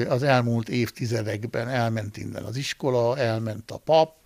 az 0.08 0.24
elmúlt 0.24 0.70
évtizedekben 0.70 1.68
elment 1.68 2.18
innen 2.18 2.44
az 2.44 2.56
iskola, 2.56 3.18
elment 3.18 3.72
a 3.72 3.78
pap, 3.78 4.21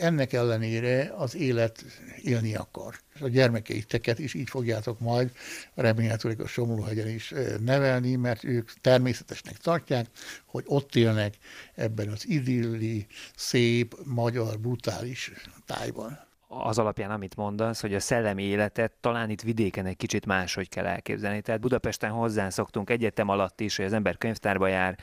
ennek 0.00 0.32
ellenére 0.32 1.12
az 1.16 1.36
élet 1.36 1.84
élni 2.22 2.54
akar. 2.54 2.94
És 3.14 3.20
a 3.20 3.28
gyermekeiteket 3.28 4.18
is 4.18 4.34
így 4.34 4.48
fogjátok 4.48 5.00
majd 5.00 5.32
remélhetőleg 5.74 6.40
a 6.40 6.46
Somlóhegyen 6.46 7.08
is 7.08 7.34
nevelni, 7.60 8.14
mert 8.14 8.44
ők 8.44 8.70
természetesnek 8.80 9.56
tartják, 9.56 10.06
hogy 10.46 10.64
ott 10.66 10.94
élnek 10.94 11.34
ebben 11.74 12.08
az 12.08 12.28
idilli, 12.28 13.06
szép, 13.36 13.96
magyar, 14.04 14.58
brutális 14.58 15.32
tájban 15.66 16.18
az 16.48 16.78
alapján, 16.78 17.10
amit 17.10 17.36
mondasz, 17.36 17.80
hogy 17.80 17.94
a 17.94 18.00
szellemi 18.00 18.42
életet 18.42 18.92
talán 19.00 19.30
itt 19.30 19.42
vidéken 19.42 19.86
egy 19.86 19.96
kicsit 19.96 20.26
máshogy 20.26 20.68
kell 20.68 20.86
elképzelni. 20.86 21.40
Tehát 21.40 21.60
Budapesten 21.60 22.10
hozzászoktunk 22.10 22.90
egyetem 22.90 23.28
alatt 23.28 23.60
is, 23.60 23.76
hogy 23.76 23.84
az 23.84 23.92
ember 23.92 24.18
könyvtárba 24.18 24.66
jár, 24.66 24.98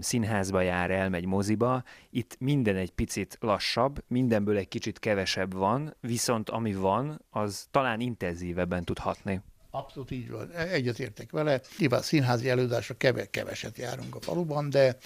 színházba 0.00 0.60
jár, 0.60 0.90
elmegy 0.90 1.26
moziba. 1.26 1.82
Itt 2.10 2.36
minden 2.38 2.76
egy 2.76 2.90
picit 2.90 3.36
lassabb, 3.40 4.04
mindenből 4.06 4.56
egy 4.56 4.68
kicsit 4.68 4.98
kevesebb 4.98 5.52
van, 5.52 5.96
viszont 6.00 6.50
ami 6.50 6.74
van, 6.74 7.24
az 7.30 7.66
talán 7.70 8.00
intenzívebben 8.00 8.84
tud 8.84 8.98
hatni. 8.98 9.40
Abszolút 9.72 10.10
így 10.10 10.30
van. 10.30 10.50
Egyetértek 10.52 11.30
vele. 11.30 11.60
Nyilván 11.78 12.02
színházi 12.02 12.48
előadásra 12.48 12.96
keveset 13.30 13.78
járunk 13.78 14.14
a 14.14 14.20
faluban, 14.20 14.70
de, 14.70 14.96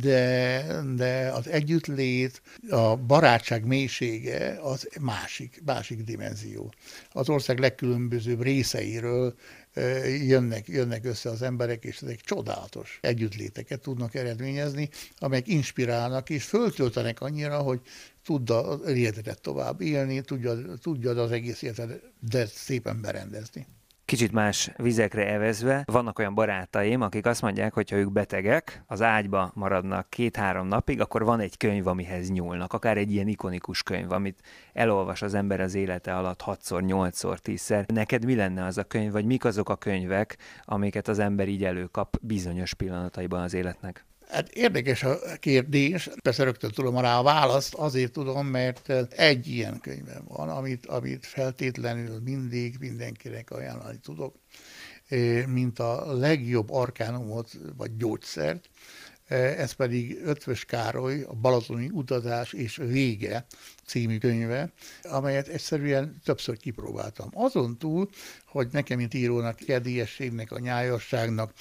de, 0.00 0.82
de 0.94 1.30
az 1.34 1.48
együttlét, 1.48 2.42
a 2.70 2.96
barátság 2.96 3.64
mélysége 3.64 4.58
az 4.62 4.88
másik, 5.00 5.62
másik 5.64 6.02
dimenzió. 6.02 6.72
Az 7.12 7.28
ország 7.28 7.58
legkülönbözőbb 7.58 8.42
részeiről 8.42 9.34
jönnek, 10.26 10.68
jönnek 10.68 11.04
össze 11.04 11.30
az 11.30 11.42
emberek, 11.42 11.84
és 11.84 12.02
ezek 12.02 12.20
csodálatos 12.20 12.98
együttléteket 13.02 13.80
tudnak 13.80 14.14
eredményezni, 14.14 14.88
amelyek 15.18 15.48
inspirálnak 15.48 16.30
és 16.30 16.44
föltöltenek 16.44 17.20
annyira, 17.20 17.58
hogy 17.58 17.80
tudja 18.24 18.68
az 18.68 18.88
életet 18.88 19.40
tovább 19.40 19.80
élni, 19.80 20.20
tudja, 20.20 20.76
tudja 20.82 21.10
az 21.10 21.32
egész 21.32 21.62
életet 21.62 22.52
szépen 22.54 23.00
berendezni 23.00 23.66
kicsit 24.06 24.32
más 24.32 24.70
vizekre 24.76 25.26
evezve, 25.26 25.82
vannak 25.92 26.18
olyan 26.18 26.34
barátaim, 26.34 27.00
akik 27.00 27.26
azt 27.26 27.42
mondják, 27.42 27.72
hogy 27.72 27.90
ha 27.90 27.96
ők 27.96 28.12
betegek, 28.12 28.82
az 28.86 29.02
ágyba 29.02 29.50
maradnak 29.54 30.10
két-három 30.10 30.66
napig, 30.66 31.00
akkor 31.00 31.24
van 31.24 31.40
egy 31.40 31.56
könyv, 31.56 31.86
amihez 31.86 32.30
nyúlnak, 32.30 32.72
akár 32.72 32.96
egy 32.96 33.12
ilyen 33.12 33.28
ikonikus 33.28 33.82
könyv, 33.82 34.12
amit 34.12 34.40
elolvas 34.72 35.22
az 35.22 35.34
ember 35.34 35.60
az 35.60 35.74
élete 35.74 36.16
alatt 36.16 36.42
6-szor, 36.46 36.82
8-szor, 36.86 37.38
10-szer. 37.44 37.92
Neked 37.92 38.24
mi 38.24 38.34
lenne 38.34 38.64
az 38.64 38.78
a 38.78 38.84
könyv, 38.84 39.12
vagy 39.12 39.24
mik 39.24 39.44
azok 39.44 39.68
a 39.68 39.76
könyvek, 39.76 40.36
amiket 40.64 41.08
az 41.08 41.18
ember 41.18 41.48
így 41.48 41.64
előkap 41.64 42.16
bizonyos 42.20 42.74
pillanataiban 42.74 43.40
az 43.40 43.54
életnek? 43.54 44.04
Hát 44.28 44.48
érdekes 44.48 45.02
a 45.02 45.18
kérdés, 45.40 46.10
persze 46.22 46.44
rögtön 46.44 46.70
tudom 46.70 46.98
rá 46.98 47.18
a 47.18 47.22
választ, 47.22 47.74
azért 47.74 48.12
tudom, 48.12 48.46
mert 48.46 48.90
egy 49.12 49.46
ilyen 49.46 49.80
könyvem 49.80 50.24
van, 50.28 50.48
amit, 50.48 50.86
amit 50.86 51.26
feltétlenül 51.26 52.20
mindig 52.20 52.76
mindenkinek 52.80 53.50
ajánlani 53.50 53.98
tudok, 54.02 54.34
eh, 55.08 55.46
mint 55.46 55.78
a 55.78 56.12
legjobb 56.16 56.70
arkánumot 56.70 57.50
vagy 57.76 57.96
gyógyszert, 57.96 58.68
ez 59.28 59.72
pedig 59.72 60.20
Ötvös 60.24 60.64
Károly, 60.64 61.22
a 61.22 61.32
Balatoni 61.32 61.90
utazás 61.92 62.52
és 62.52 62.76
vége 62.76 63.46
című 63.86 64.18
könyve, 64.18 64.72
amelyet 65.02 65.48
egyszerűen 65.48 66.20
többször 66.24 66.56
kipróbáltam. 66.56 67.28
Azon 67.32 67.78
túl, 67.78 68.08
hogy 68.46 68.68
nekem, 68.70 68.98
mint 68.98 69.14
írónak, 69.14 69.56
kedélyességnek, 69.56 70.52
a 70.52 70.58
nyájasságnak, 70.58 71.52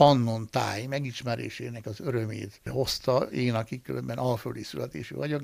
Pannon 0.00 0.48
táj 0.50 0.86
megismerésének 0.86 1.86
az 1.86 2.00
örömét 2.00 2.60
hozta, 2.64 3.18
én, 3.18 3.54
aki 3.54 3.82
különben 3.82 4.18
alföldi 4.18 4.62
születésű 4.62 5.14
vagyok. 5.14 5.42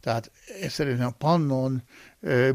Tehát 0.00 0.30
szerintem 0.68 1.06
a 1.06 1.10
Pannon 1.10 1.82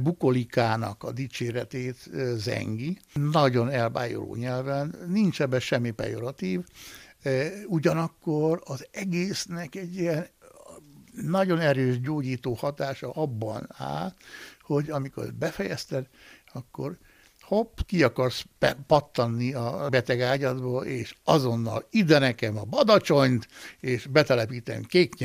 bukolikának 0.01 1.03
a 1.03 1.11
dicséretét 1.11 2.09
zengi, 2.35 2.97
nagyon 3.13 3.69
elbájoló 3.69 4.35
nyelven, 4.35 4.95
nincs 5.07 5.41
ebben 5.41 5.59
semmi 5.59 5.91
pejoratív, 5.91 6.59
ugyanakkor 7.67 8.61
az 8.65 8.87
egésznek 8.91 9.75
egy 9.75 9.95
ilyen 9.95 10.27
nagyon 11.21 11.59
erős 11.59 12.01
gyógyító 12.01 12.53
hatása 12.53 13.11
abban 13.11 13.69
áll, 13.77 14.13
hogy 14.61 14.89
amikor 14.89 15.33
befejezted, 15.33 16.07
akkor 16.53 16.97
hopp, 17.41 17.77
ki 17.85 18.03
akarsz 18.03 18.45
pattanni 18.87 19.53
a 19.53 19.87
beteg 19.89 20.21
ágyadból, 20.21 20.85
és 20.85 21.15
azonnal 21.23 21.87
ide 21.89 22.19
nekem 22.19 22.57
a 22.57 22.63
badacsonyt, 22.63 23.47
és 23.79 24.05
betelepítem 24.05 24.83
kék 24.83 25.15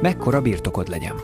mekkora 0.00 0.40
birtokod 0.40 0.88
legyen. 0.88 1.14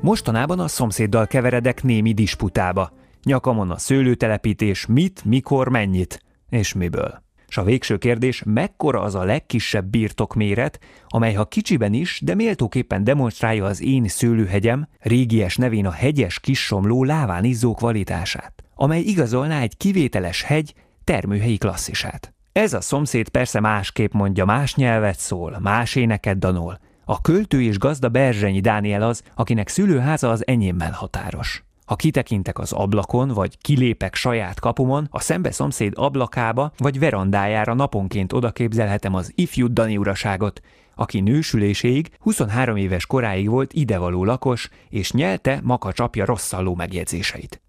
Mostanában 0.00 0.58
a 0.58 0.68
szomszéddal 0.68 1.26
keveredek 1.26 1.82
némi 1.82 2.12
disputába. 2.12 2.92
Nyakamon 3.22 3.70
a 3.70 3.78
szőlőtelepítés 3.78 4.86
mit, 4.86 5.24
mikor, 5.24 5.68
mennyit, 5.68 6.22
és 6.48 6.72
miből. 6.72 7.22
S 7.48 7.56
a 7.56 7.64
végső 7.64 7.98
kérdés, 7.98 8.42
mekkora 8.46 9.00
az 9.00 9.14
a 9.14 9.24
legkisebb 9.24 9.84
birtokméret, 9.84 10.78
amely 11.06 11.34
ha 11.34 11.44
kicsiben 11.44 11.92
is, 11.92 12.20
de 12.24 12.34
méltóképpen 12.34 13.04
demonstrálja 13.04 13.64
az 13.64 13.82
én 13.82 14.08
szőlőhegyem, 14.08 14.88
régies 15.00 15.56
nevén 15.56 15.86
a 15.86 15.90
hegyes 15.90 16.40
kissomló 16.40 17.04
láván 17.04 17.44
izzó 17.44 17.74
kvalitását, 17.74 18.62
amely 18.74 19.00
igazolná 19.00 19.60
egy 19.60 19.76
kivételes 19.76 20.42
hegy 20.42 20.74
termőhelyi 21.04 21.56
klasszisát. 21.56 22.34
Ez 22.52 22.72
a 22.72 22.80
szomszéd 22.80 23.28
persze 23.28 23.60
másképp 23.60 24.12
mondja, 24.12 24.44
más 24.44 24.74
nyelvet 24.74 25.18
szól, 25.18 25.58
más 25.60 25.94
éneket 25.94 26.38
danol, 26.38 26.80
a 27.10 27.20
költő 27.20 27.62
és 27.62 27.78
gazda 27.78 28.08
Berzsenyi 28.08 28.60
Dániel 28.60 29.02
az, 29.02 29.22
akinek 29.34 29.68
szülőháza 29.68 30.30
az 30.30 30.46
enyémmel 30.46 30.90
határos. 30.90 31.64
Ha 31.86 31.96
kitekintek 31.96 32.58
az 32.58 32.72
ablakon, 32.72 33.28
vagy 33.28 33.58
kilépek 33.58 34.14
saját 34.14 34.60
kapumon, 34.60 35.06
a 35.10 35.20
szembe 35.20 35.50
szomszéd 35.50 35.92
ablakába 35.96 36.72
vagy 36.78 36.98
verandájára 36.98 37.74
naponként 37.74 38.32
oda 38.32 38.50
képzelhetem 38.50 39.14
az 39.14 39.32
ifjú 39.34 39.72
Dani 39.72 39.96
uraságot, 39.96 40.60
aki 40.94 41.20
nősüléséig 41.20 42.08
23 42.18 42.76
éves 42.76 43.06
koráig 43.06 43.48
volt 43.48 43.72
idevaló 43.72 44.24
lakos, 44.24 44.68
és 44.88 45.12
nyelte 45.12 45.60
makacsapja 45.62 46.24
rosszalló 46.24 46.74
megjegyzéseit. 46.74 47.60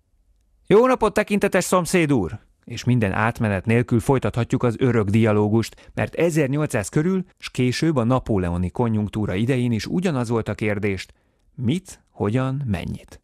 Jó 0.67 0.87
napot, 0.87 1.13
tekintetes 1.13 1.63
szomszéd 1.63 2.13
úr! 2.13 2.48
És 2.69 2.83
minden 2.83 3.11
átmenet 3.11 3.65
nélkül 3.65 3.99
folytathatjuk 3.99 4.63
az 4.63 4.75
örök 4.79 5.09
dialógust, 5.09 5.89
mert 5.93 6.15
1800 6.15 6.89
körül, 6.89 7.25
s 7.37 7.49
később 7.49 7.95
a 7.95 8.03
napóleoni 8.03 8.69
konjunktúra 8.69 9.33
idején 9.35 9.71
is 9.71 9.85
ugyanaz 9.85 10.29
volt 10.29 10.47
a 10.47 10.53
kérdést, 10.53 11.13
mit, 11.55 12.03
hogyan, 12.09 12.61
mennyit. 12.65 13.21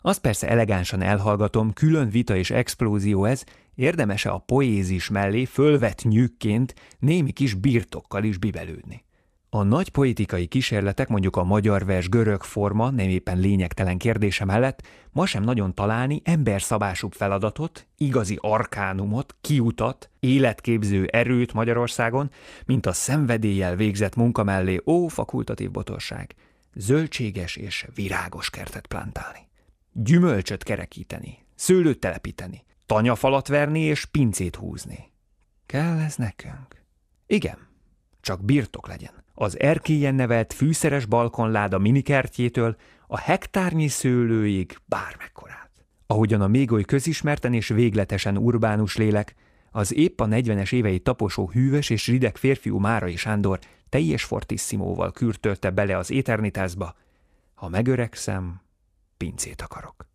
Azt 0.00 0.20
persze 0.20 0.48
elegánsan 0.48 1.02
elhallgatom, 1.02 1.72
külön 1.72 2.08
vita 2.08 2.36
és 2.36 2.50
explózió 2.50 3.24
ez, 3.24 3.44
érdemese 3.74 4.30
a 4.30 4.38
poézis 4.38 5.08
mellé 5.08 5.44
fölvett 5.44 6.02
nyűkként 6.02 6.74
némi 6.98 7.32
kis 7.32 7.54
birtokkal 7.54 8.24
is 8.24 8.38
bibelődni. 8.38 9.04
A 9.56 9.62
nagy 9.62 9.88
politikai 9.88 10.46
kísérletek, 10.46 11.08
mondjuk 11.08 11.36
a 11.36 11.44
magyar 11.44 11.84
vers 11.84 12.08
görög 12.08 12.42
forma, 12.42 12.90
nem 12.90 13.08
éppen 13.08 13.38
lényegtelen 13.38 13.98
kérdése 13.98 14.44
mellett, 14.44 14.86
ma 15.12 15.26
sem 15.26 15.42
nagyon 15.42 15.74
találni 15.74 16.20
emberszabású 16.24 17.08
feladatot, 17.10 17.86
igazi 17.96 18.38
arkánumot, 18.40 19.36
kiutat, 19.40 20.10
életképző 20.20 21.04
erőt 21.04 21.52
Magyarországon, 21.52 22.30
mint 22.66 22.86
a 22.86 22.92
szenvedéllyel 22.92 23.76
végzett 23.76 24.14
munka 24.14 24.44
mellé 24.44 24.80
ó 24.86 25.06
fakultatív 25.06 25.70
botorság, 25.70 26.34
zöldséges 26.74 27.56
és 27.56 27.86
virágos 27.94 28.50
kertet 28.50 28.86
plantálni, 28.86 29.48
gyümölcsöt 29.92 30.62
kerekíteni, 30.62 31.38
szőlőt 31.54 31.98
telepíteni, 31.98 32.64
tanyafalat 32.86 33.48
verni 33.48 33.80
és 33.80 34.04
pincét 34.04 34.56
húzni. 34.56 35.12
Kell 35.66 35.98
ez 35.98 36.16
nekünk? 36.16 36.84
Igen, 37.26 37.58
csak 38.20 38.44
birtok 38.44 38.88
legyen 38.88 39.24
az 39.38 39.60
erkélyen 39.60 40.14
nevelt 40.14 40.52
fűszeres 40.52 41.04
balkonláda 41.04 41.78
minikertjétől 41.78 42.76
a 43.06 43.18
hektárnyi 43.18 43.88
szőlőig 43.88 44.78
bármekkorát. 44.84 45.70
Ahogyan 46.06 46.40
a 46.40 46.46
még 46.46 46.72
oly 46.72 46.82
közismerten 46.82 47.52
és 47.52 47.68
végletesen 47.68 48.36
urbánus 48.36 48.96
lélek, 48.96 49.34
az 49.70 49.94
épp 49.94 50.20
a 50.20 50.26
40-es 50.26 50.72
évei 50.72 50.98
taposó 50.98 51.50
hűvös 51.50 51.90
és 51.90 52.06
rideg 52.06 52.36
férfiú 52.36 52.78
Márai 52.78 53.16
Sándor 53.16 53.58
teljes 53.88 54.24
fortissimóval 54.24 55.12
kürtölte 55.12 55.70
bele 55.70 55.96
az 55.96 56.10
éternitásba, 56.10 56.94
ha 57.54 57.68
megöregszem, 57.68 58.60
pincét 59.16 59.60
akarok. 59.62 60.06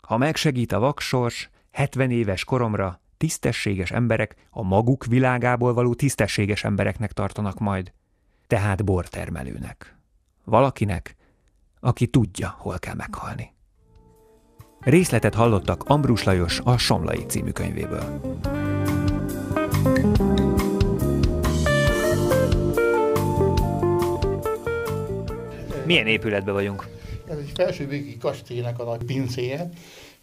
Ha 0.00 0.16
megsegít 0.16 0.72
a 0.72 0.78
vaksors, 0.78 1.50
70 1.70 2.10
éves 2.10 2.44
koromra 2.44 3.00
tisztességes 3.16 3.90
emberek 3.90 4.34
a 4.50 4.62
maguk 4.62 5.04
világából 5.04 5.74
való 5.74 5.94
tisztességes 5.94 6.64
embereknek 6.64 7.12
tartanak 7.12 7.58
majd 7.58 7.92
tehát 8.50 8.84
bortermelőnek. 8.84 9.96
Valakinek, 10.44 11.16
aki 11.80 12.06
tudja, 12.06 12.54
hol 12.58 12.78
kell 12.78 12.94
meghalni. 12.94 13.52
Részletet 14.80 15.34
hallottak 15.34 15.84
Ambrus 15.84 16.24
Lajos 16.24 16.60
a 16.64 16.76
Somlai 16.76 17.24
című 17.26 17.50
könyvéből. 17.50 18.20
Milyen 25.84 26.06
épületben 26.06 26.54
vagyunk? 26.54 26.88
Ez 27.28 27.38
egy 27.38 27.52
felsővégi 27.54 28.16
kastélynek 28.16 28.78
a 28.78 28.84
nagy 28.84 29.04
pincéje. 29.04 29.68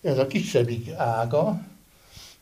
Ez 0.02 0.18
a 0.18 0.28
kisebbik 0.28 0.90
ága, 0.98 1.62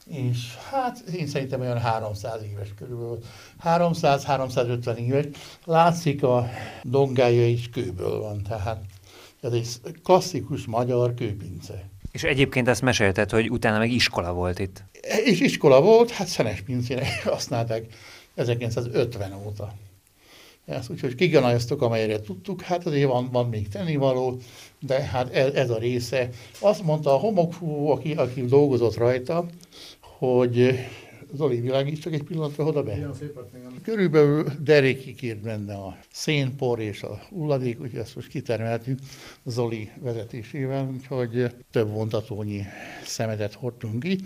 és 0.05 0.55
hát 0.71 0.99
én 0.99 1.27
szerintem 1.27 1.59
olyan 1.59 1.79
300 1.79 2.41
éves 2.51 2.69
körülbelül. 2.77 3.19
300-350 3.63 4.95
éves. 4.95 5.25
Látszik 5.63 6.23
a 6.23 6.49
dongája 6.83 7.47
is 7.47 7.69
kőből 7.69 8.19
van, 8.19 8.43
tehát 8.43 8.83
ez 9.41 9.53
egy 9.53 9.67
klasszikus 10.03 10.65
magyar 10.65 11.13
kőpince. 11.13 11.89
És 12.11 12.23
egyébként 12.23 12.67
azt 12.67 12.81
mesélted, 12.81 13.29
hogy 13.29 13.49
utána 13.49 13.77
meg 13.77 13.91
iskola 13.91 14.33
volt 14.33 14.59
itt. 14.59 14.83
És 15.25 15.39
iskola 15.39 15.81
volt, 15.81 16.11
hát 16.11 16.27
szenes 16.27 16.61
pincének 16.61 17.23
használták 17.33 17.85
1950 18.35 19.33
óta. 19.45 19.73
Ezt 20.65 20.89
úgyhogy 20.89 21.15
kiganajoztuk, 21.15 21.81
amelyre 21.81 22.19
tudtuk, 22.19 22.61
hát 22.61 22.85
azért 22.85 23.09
van, 23.09 23.29
van 23.31 23.49
még 23.49 23.67
tennivaló, 23.67 24.37
de 24.79 25.01
hát 25.01 25.33
ez, 25.33 25.53
ez 25.53 25.69
a 25.69 25.77
része. 25.77 26.29
Azt 26.59 26.83
mondta 26.83 27.13
a 27.13 27.17
homokfú, 27.17 27.87
aki, 27.89 28.13
aki 28.13 28.45
dolgozott 28.45 28.95
rajta, 28.95 29.45
hogy 30.17 30.80
Zoli, 31.34 31.60
világít 31.60 32.01
csak 32.01 32.13
egy 32.13 32.23
pillanatra 32.23 32.63
oda 32.63 32.84
be. 32.84 33.10
Körülbelül 33.84 34.45
derékig 34.60 35.23
írt 35.23 35.41
benne 35.41 35.73
a 35.73 35.97
szénpor 36.12 36.80
és 36.80 37.04
a 37.04 37.19
hulladék, 37.30 37.82
úgyhogy 37.82 37.99
ezt 37.99 38.15
most 38.15 38.28
kitermeltük 38.28 38.99
Zoli 39.45 39.89
vezetésével, 39.99 40.89
úgyhogy 40.93 41.56
több 41.71 41.89
vontatónyi 41.89 42.63
szemetet 43.04 43.54
hordtunk 43.54 44.04
ki, 44.04 44.19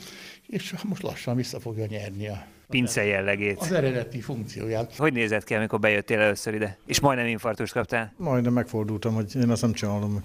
és 0.48 0.76
most 0.84 1.02
lassan 1.02 1.36
vissza 1.36 1.60
fogja 1.60 1.86
nyerni 1.86 2.28
a 2.28 2.46
pince 2.70 3.04
jellegét. 3.04 3.58
Az 3.58 3.72
eredeti 3.72 4.20
funkcióját. 4.20 4.96
Hogy 4.96 5.14
nézett 5.14 5.44
ki, 5.44 5.54
amikor 5.54 5.80
bejöttél 5.80 6.20
először 6.20 6.54
ide? 6.54 6.78
És 6.86 7.00
majdnem 7.00 7.28
infarktust 7.28 7.74
kaptál? 7.74 8.14
Majdnem 8.18 8.54
megfordultam, 8.54 9.14
hogy 9.14 9.36
én 9.36 9.50
azt 9.50 9.62
nem 9.62 9.74
csinálom. 9.74 10.24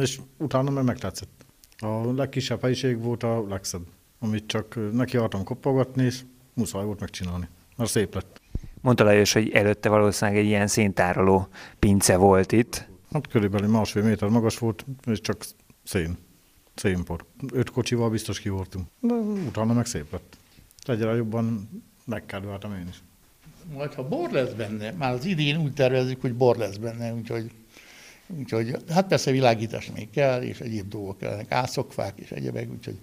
És 0.00 0.20
utána 0.38 0.70
meg 0.70 0.84
megtetszett. 0.84 1.44
A 1.78 2.12
legkisebb 2.12 2.60
helyiség 2.60 3.02
volt 3.02 3.22
a 3.22 3.46
legszebb 3.48 3.82
amit 4.24 4.46
csak 4.46 4.92
neki 4.92 5.16
akartam 5.16 5.44
koppogatni, 5.44 6.04
és 6.04 6.20
muszáj 6.54 6.84
volt 6.84 7.00
megcsinálni, 7.00 7.48
mert 7.76 7.90
szép 7.90 8.14
lett. 8.14 8.40
Mondta 8.80 9.04
Lajos, 9.04 9.32
hogy 9.32 9.50
előtte 9.50 9.88
valószínűleg 9.88 10.40
egy 10.40 10.46
ilyen 10.46 10.66
széntároló 10.66 11.48
pince 11.78 12.16
volt 12.16 12.52
itt. 12.52 12.88
Hát 13.12 13.28
körülbelül 13.28 13.68
másfél 13.68 14.02
méter 14.02 14.28
magas 14.28 14.58
volt, 14.58 14.84
és 15.04 15.20
csak 15.20 15.44
szén, 15.84 16.16
szénpor. 16.74 17.24
Öt 17.52 17.70
kocsival 17.70 18.10
biztos 18.10 18.40
ki 18.40 18.48
voltunk. 18.48 18.86
De 19.00 19.14
utána 19.14 19.72
meg 19.72 19.86
szép 19.86 20.12
lett. 20.12 20.36
Egyre 20.86 21.14
jobban 21.14 21.68
megkedveltem 22.04 22.74
én 22.74 22.86
is. 22.88 23.02
Majd 23.74 23.94
ha 23.94 24.08
bor 24.08 24.30
lesz 24.30 24.52
benne, 24.52 24.92
már 24.92 25.12
az 25.12 25.24
idén 25.24 25.56
úgy 25.56 25.72
tervezzük, 25.72 26.20
hogy 26.20 26.34
bor 26.34 26.56
lesz 26.56 26.76
benne, 26.76 27.12
úgyhogy, 27.12 27.50
úgyhogy 28.26 28.76
hát 28.88 29.06
persze 29.06 29.30
világítás 29.30 29.90
még 29.94 30.10
kell, 30.10 30.42
és 30.42 30.60
egyéb 30.60 30.88
dolgok 30.88 31.18
kellene, 31.18 31.44
ászokfák 31.48 32.18
és 32.18 32.30
egyebek, 32.30 32.70
úgyhogy 32.70 32.98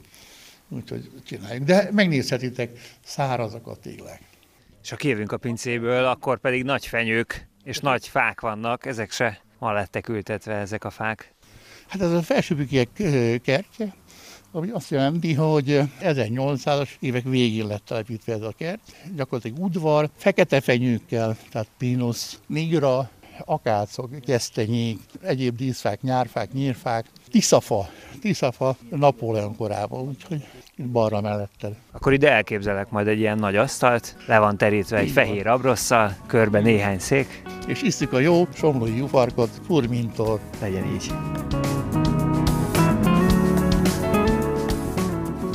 úgyhogy 0.71 1.09
csináljuk. 1.25 1.63
De 1.63 1.89
megnézhetitek, 1.91 2.79
szárazak 3.05 3.67
a 3.67 3.75
téglek. 3.75 4.21
És 4.83 4.89
ha 4.89 4.95
kijövünk 4.95 5.31
a 5.31 5.37
pincéből, 5.37 6.05
akkor 6.05 6.39
pedig 6.39 6.63
nagy 6.63 6.85
fenyők 6.85 7.47
és 7.63 7.77
nagy 7.77 8.07
fák 8.07 8.41
vannak, 8.41 8.85
ezek 8.85 9.11
se 9.11 9.41
ma 9.59 9.71
lettek 9.73 10.07
ültetve 10.07 10.53
ezek 10.53 10.83
a 10.83 10.89
fák. 10.89 11.33
Hát 11.87 12.01
ez 12.01 12.11
a 12.11 12.21
felsőbükiek 12.21 12.89
kertje, 13.41 13.95
ami 14.51 14.69
azt 14.69 14.89
jelenti, 14.89 15.33
hogy 15.33 15.81
1800-as 16.01 16.89
évek 16.99 17.23
végén 17.23 17.67
lett 17.67 17.85
telepítve 17.85 18.33
ez 18.33 18.41
a 18.41 18.53
kert. 18.57 18.79
Gyakorlatilag 19.15 19.63
udvar, 19.63 20.09
fekete 20.15 20.61
fenyőkkel, 20.61 21.37
tehát 21.51 21.67
pinus, 21.77 22.37
nigra, 22.47 23.09
akácok, 23.45 24.15
gesztenyék, 24.15 24.99
egyéb 25.21 25.55
díszfák, 25.55 26.01
nyárfák, 26.01 26.51
nyírfák, 26.51 27.05
tiszafa, 27.31 27.89
tiszafa 28.21 28.75
Napóleon 28.89 29.55
korában, 29.55 30.07
úgyhogy 30.07 30.47
balra 30.91 31.21
melletted. 31.21 31.75
Akkor 31.91 32.13
ide 32.13 32.31
elképzelek 32.31 32.89
majd 32.89 33.07
egy 33.07 33.19
ilyen 33.19 33.37
nagy 33.37 33.55
asztalt, 33.55 34.15
le 34.27 34.39
van 34.39 34.57
terítve 34.57 34.97
egy 34.97 35.09
fehér 35.09 35.47
abrosszal, 35.47 36.15
körbe 36.27 36.59
néhány 36.59 36.99
szék. 36.99 37.41
És 37.67 37.81
iszük 37.81 38.13
a 38.13 38.19
jó 38.19 38.47
somlói 38.53 38.97
jufarkot, 38.97 39.49
furmintól. 39.65 40.39
Legyen 40.61 40.85
így. 40.85 41.13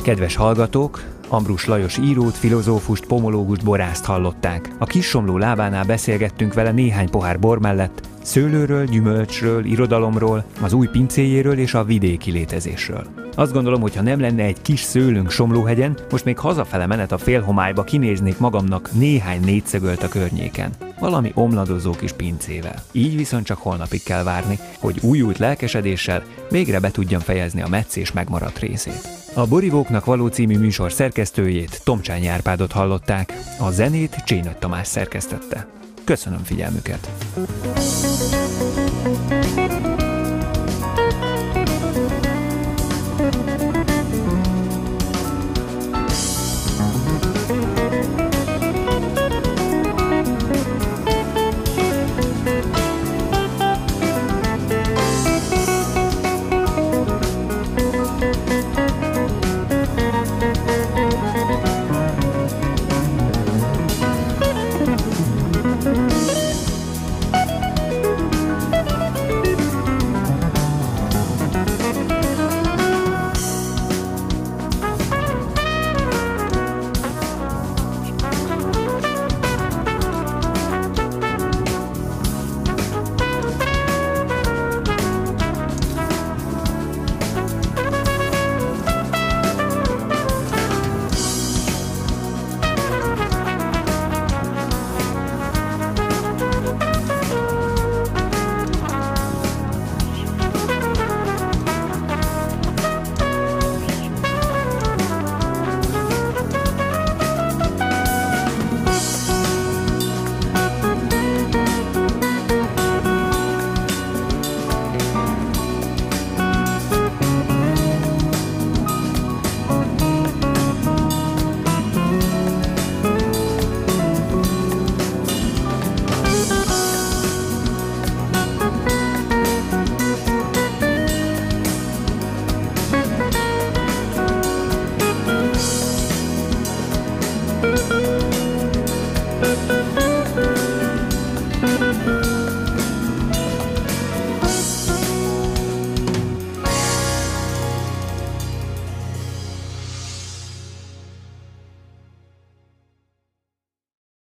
Kedves 0.03 0.35
hallgatók, 0.35 1.03
Ambrus 1.29 1.65
Lajos 1.65 1.97
írót, 1.97 2.35
filozófust, 2.35 3.05
pomológust, 3.05 3.63
borászt 3.63 4.05
hallották. 4.05 4.75
A 4.77 4.85
kissomló 4.85 5.37
lábánál 5.37 5.83
beszélgettünk 5.83 6.53
vele 6.53 6.71
néhány 6.71 7.09
pohár 7.09 7.39
bor 7.39 7.59
mellett, 7.59 8.06
szőlőről, 8.27 8.85
gyümölcsről, 8.85 9.65
irodalomról, 9.65 10.45
az 10.61 10.73
új 10.73 10.87
pincéjéről 10.87 11.57
és 11.57 11.73
a 11.73 11.83
vidéki 11.83 12.31
létezésről. 12.31 13.05
Azt 13.35 13.53
gondolom, 13.53 13.81
hogy 13.81 13.95
ha 13.95 14.01
nem 14.01 14.19
lenne 14.19 14.43
egy 14.43 14.61
kis 14.61 14.79
szőlőnk 14.79 15.29
Somlóhegyen, 15.29 15.97
most 16.11 16.25
még 16.25 16.37
hazafele 16.37 16.85
menet 16.85 17.11
a 17.11 17.17
félhomályba 17.17 17.83
kinéznék 17.83 18.37
magamnak 18.37 18.91
néhány 18.91 19.39
négyszögölt 19.39 20.03
a 20.03 20.07
környéken. 20.07 20.71
Valami 20.99 21.31
omladozó 21.33 21.91
kis 21.91 22.11
pincével. 22.11 22.83
Így 22.91 23.15
viszont 23.15 23.45
csak 23.45 23.57
holnapig 23.57 24.03
kell 24.03 24.23
várni, 24.23 24.59
hogy 24.79 24.99
újult 25.01 25.37
lelkesedéssel 25.37 26.23
végre 26.49 26.79
be 26.79 26.91
tudjam 26.91 27.19
fejezni 27.19 27.61
a 27.61 27.67
meccés 27.67 28.11
megmaradt 28.11 28.59
részét. 28.59 29.07
A 29.33 29.47
Borivóknak 29.47 30.05
való 30.05 30.27
című 30.27 30.57
műsor 30.57 30.91
szerkesztőjét 30.91 31.81
Tomcsány 31.83 32.25
Árpádot 32.25 32.71
hallották, 32.71 33.33
a 33.59 33.71
zenét 33.71 34.15
Csényöt 34.25 34.57
Tamás 34.57 34.87
szerkesztette. 34.87 35.67
Köszönöm 36.07 36.43
figyelmüket! 36.43 37.09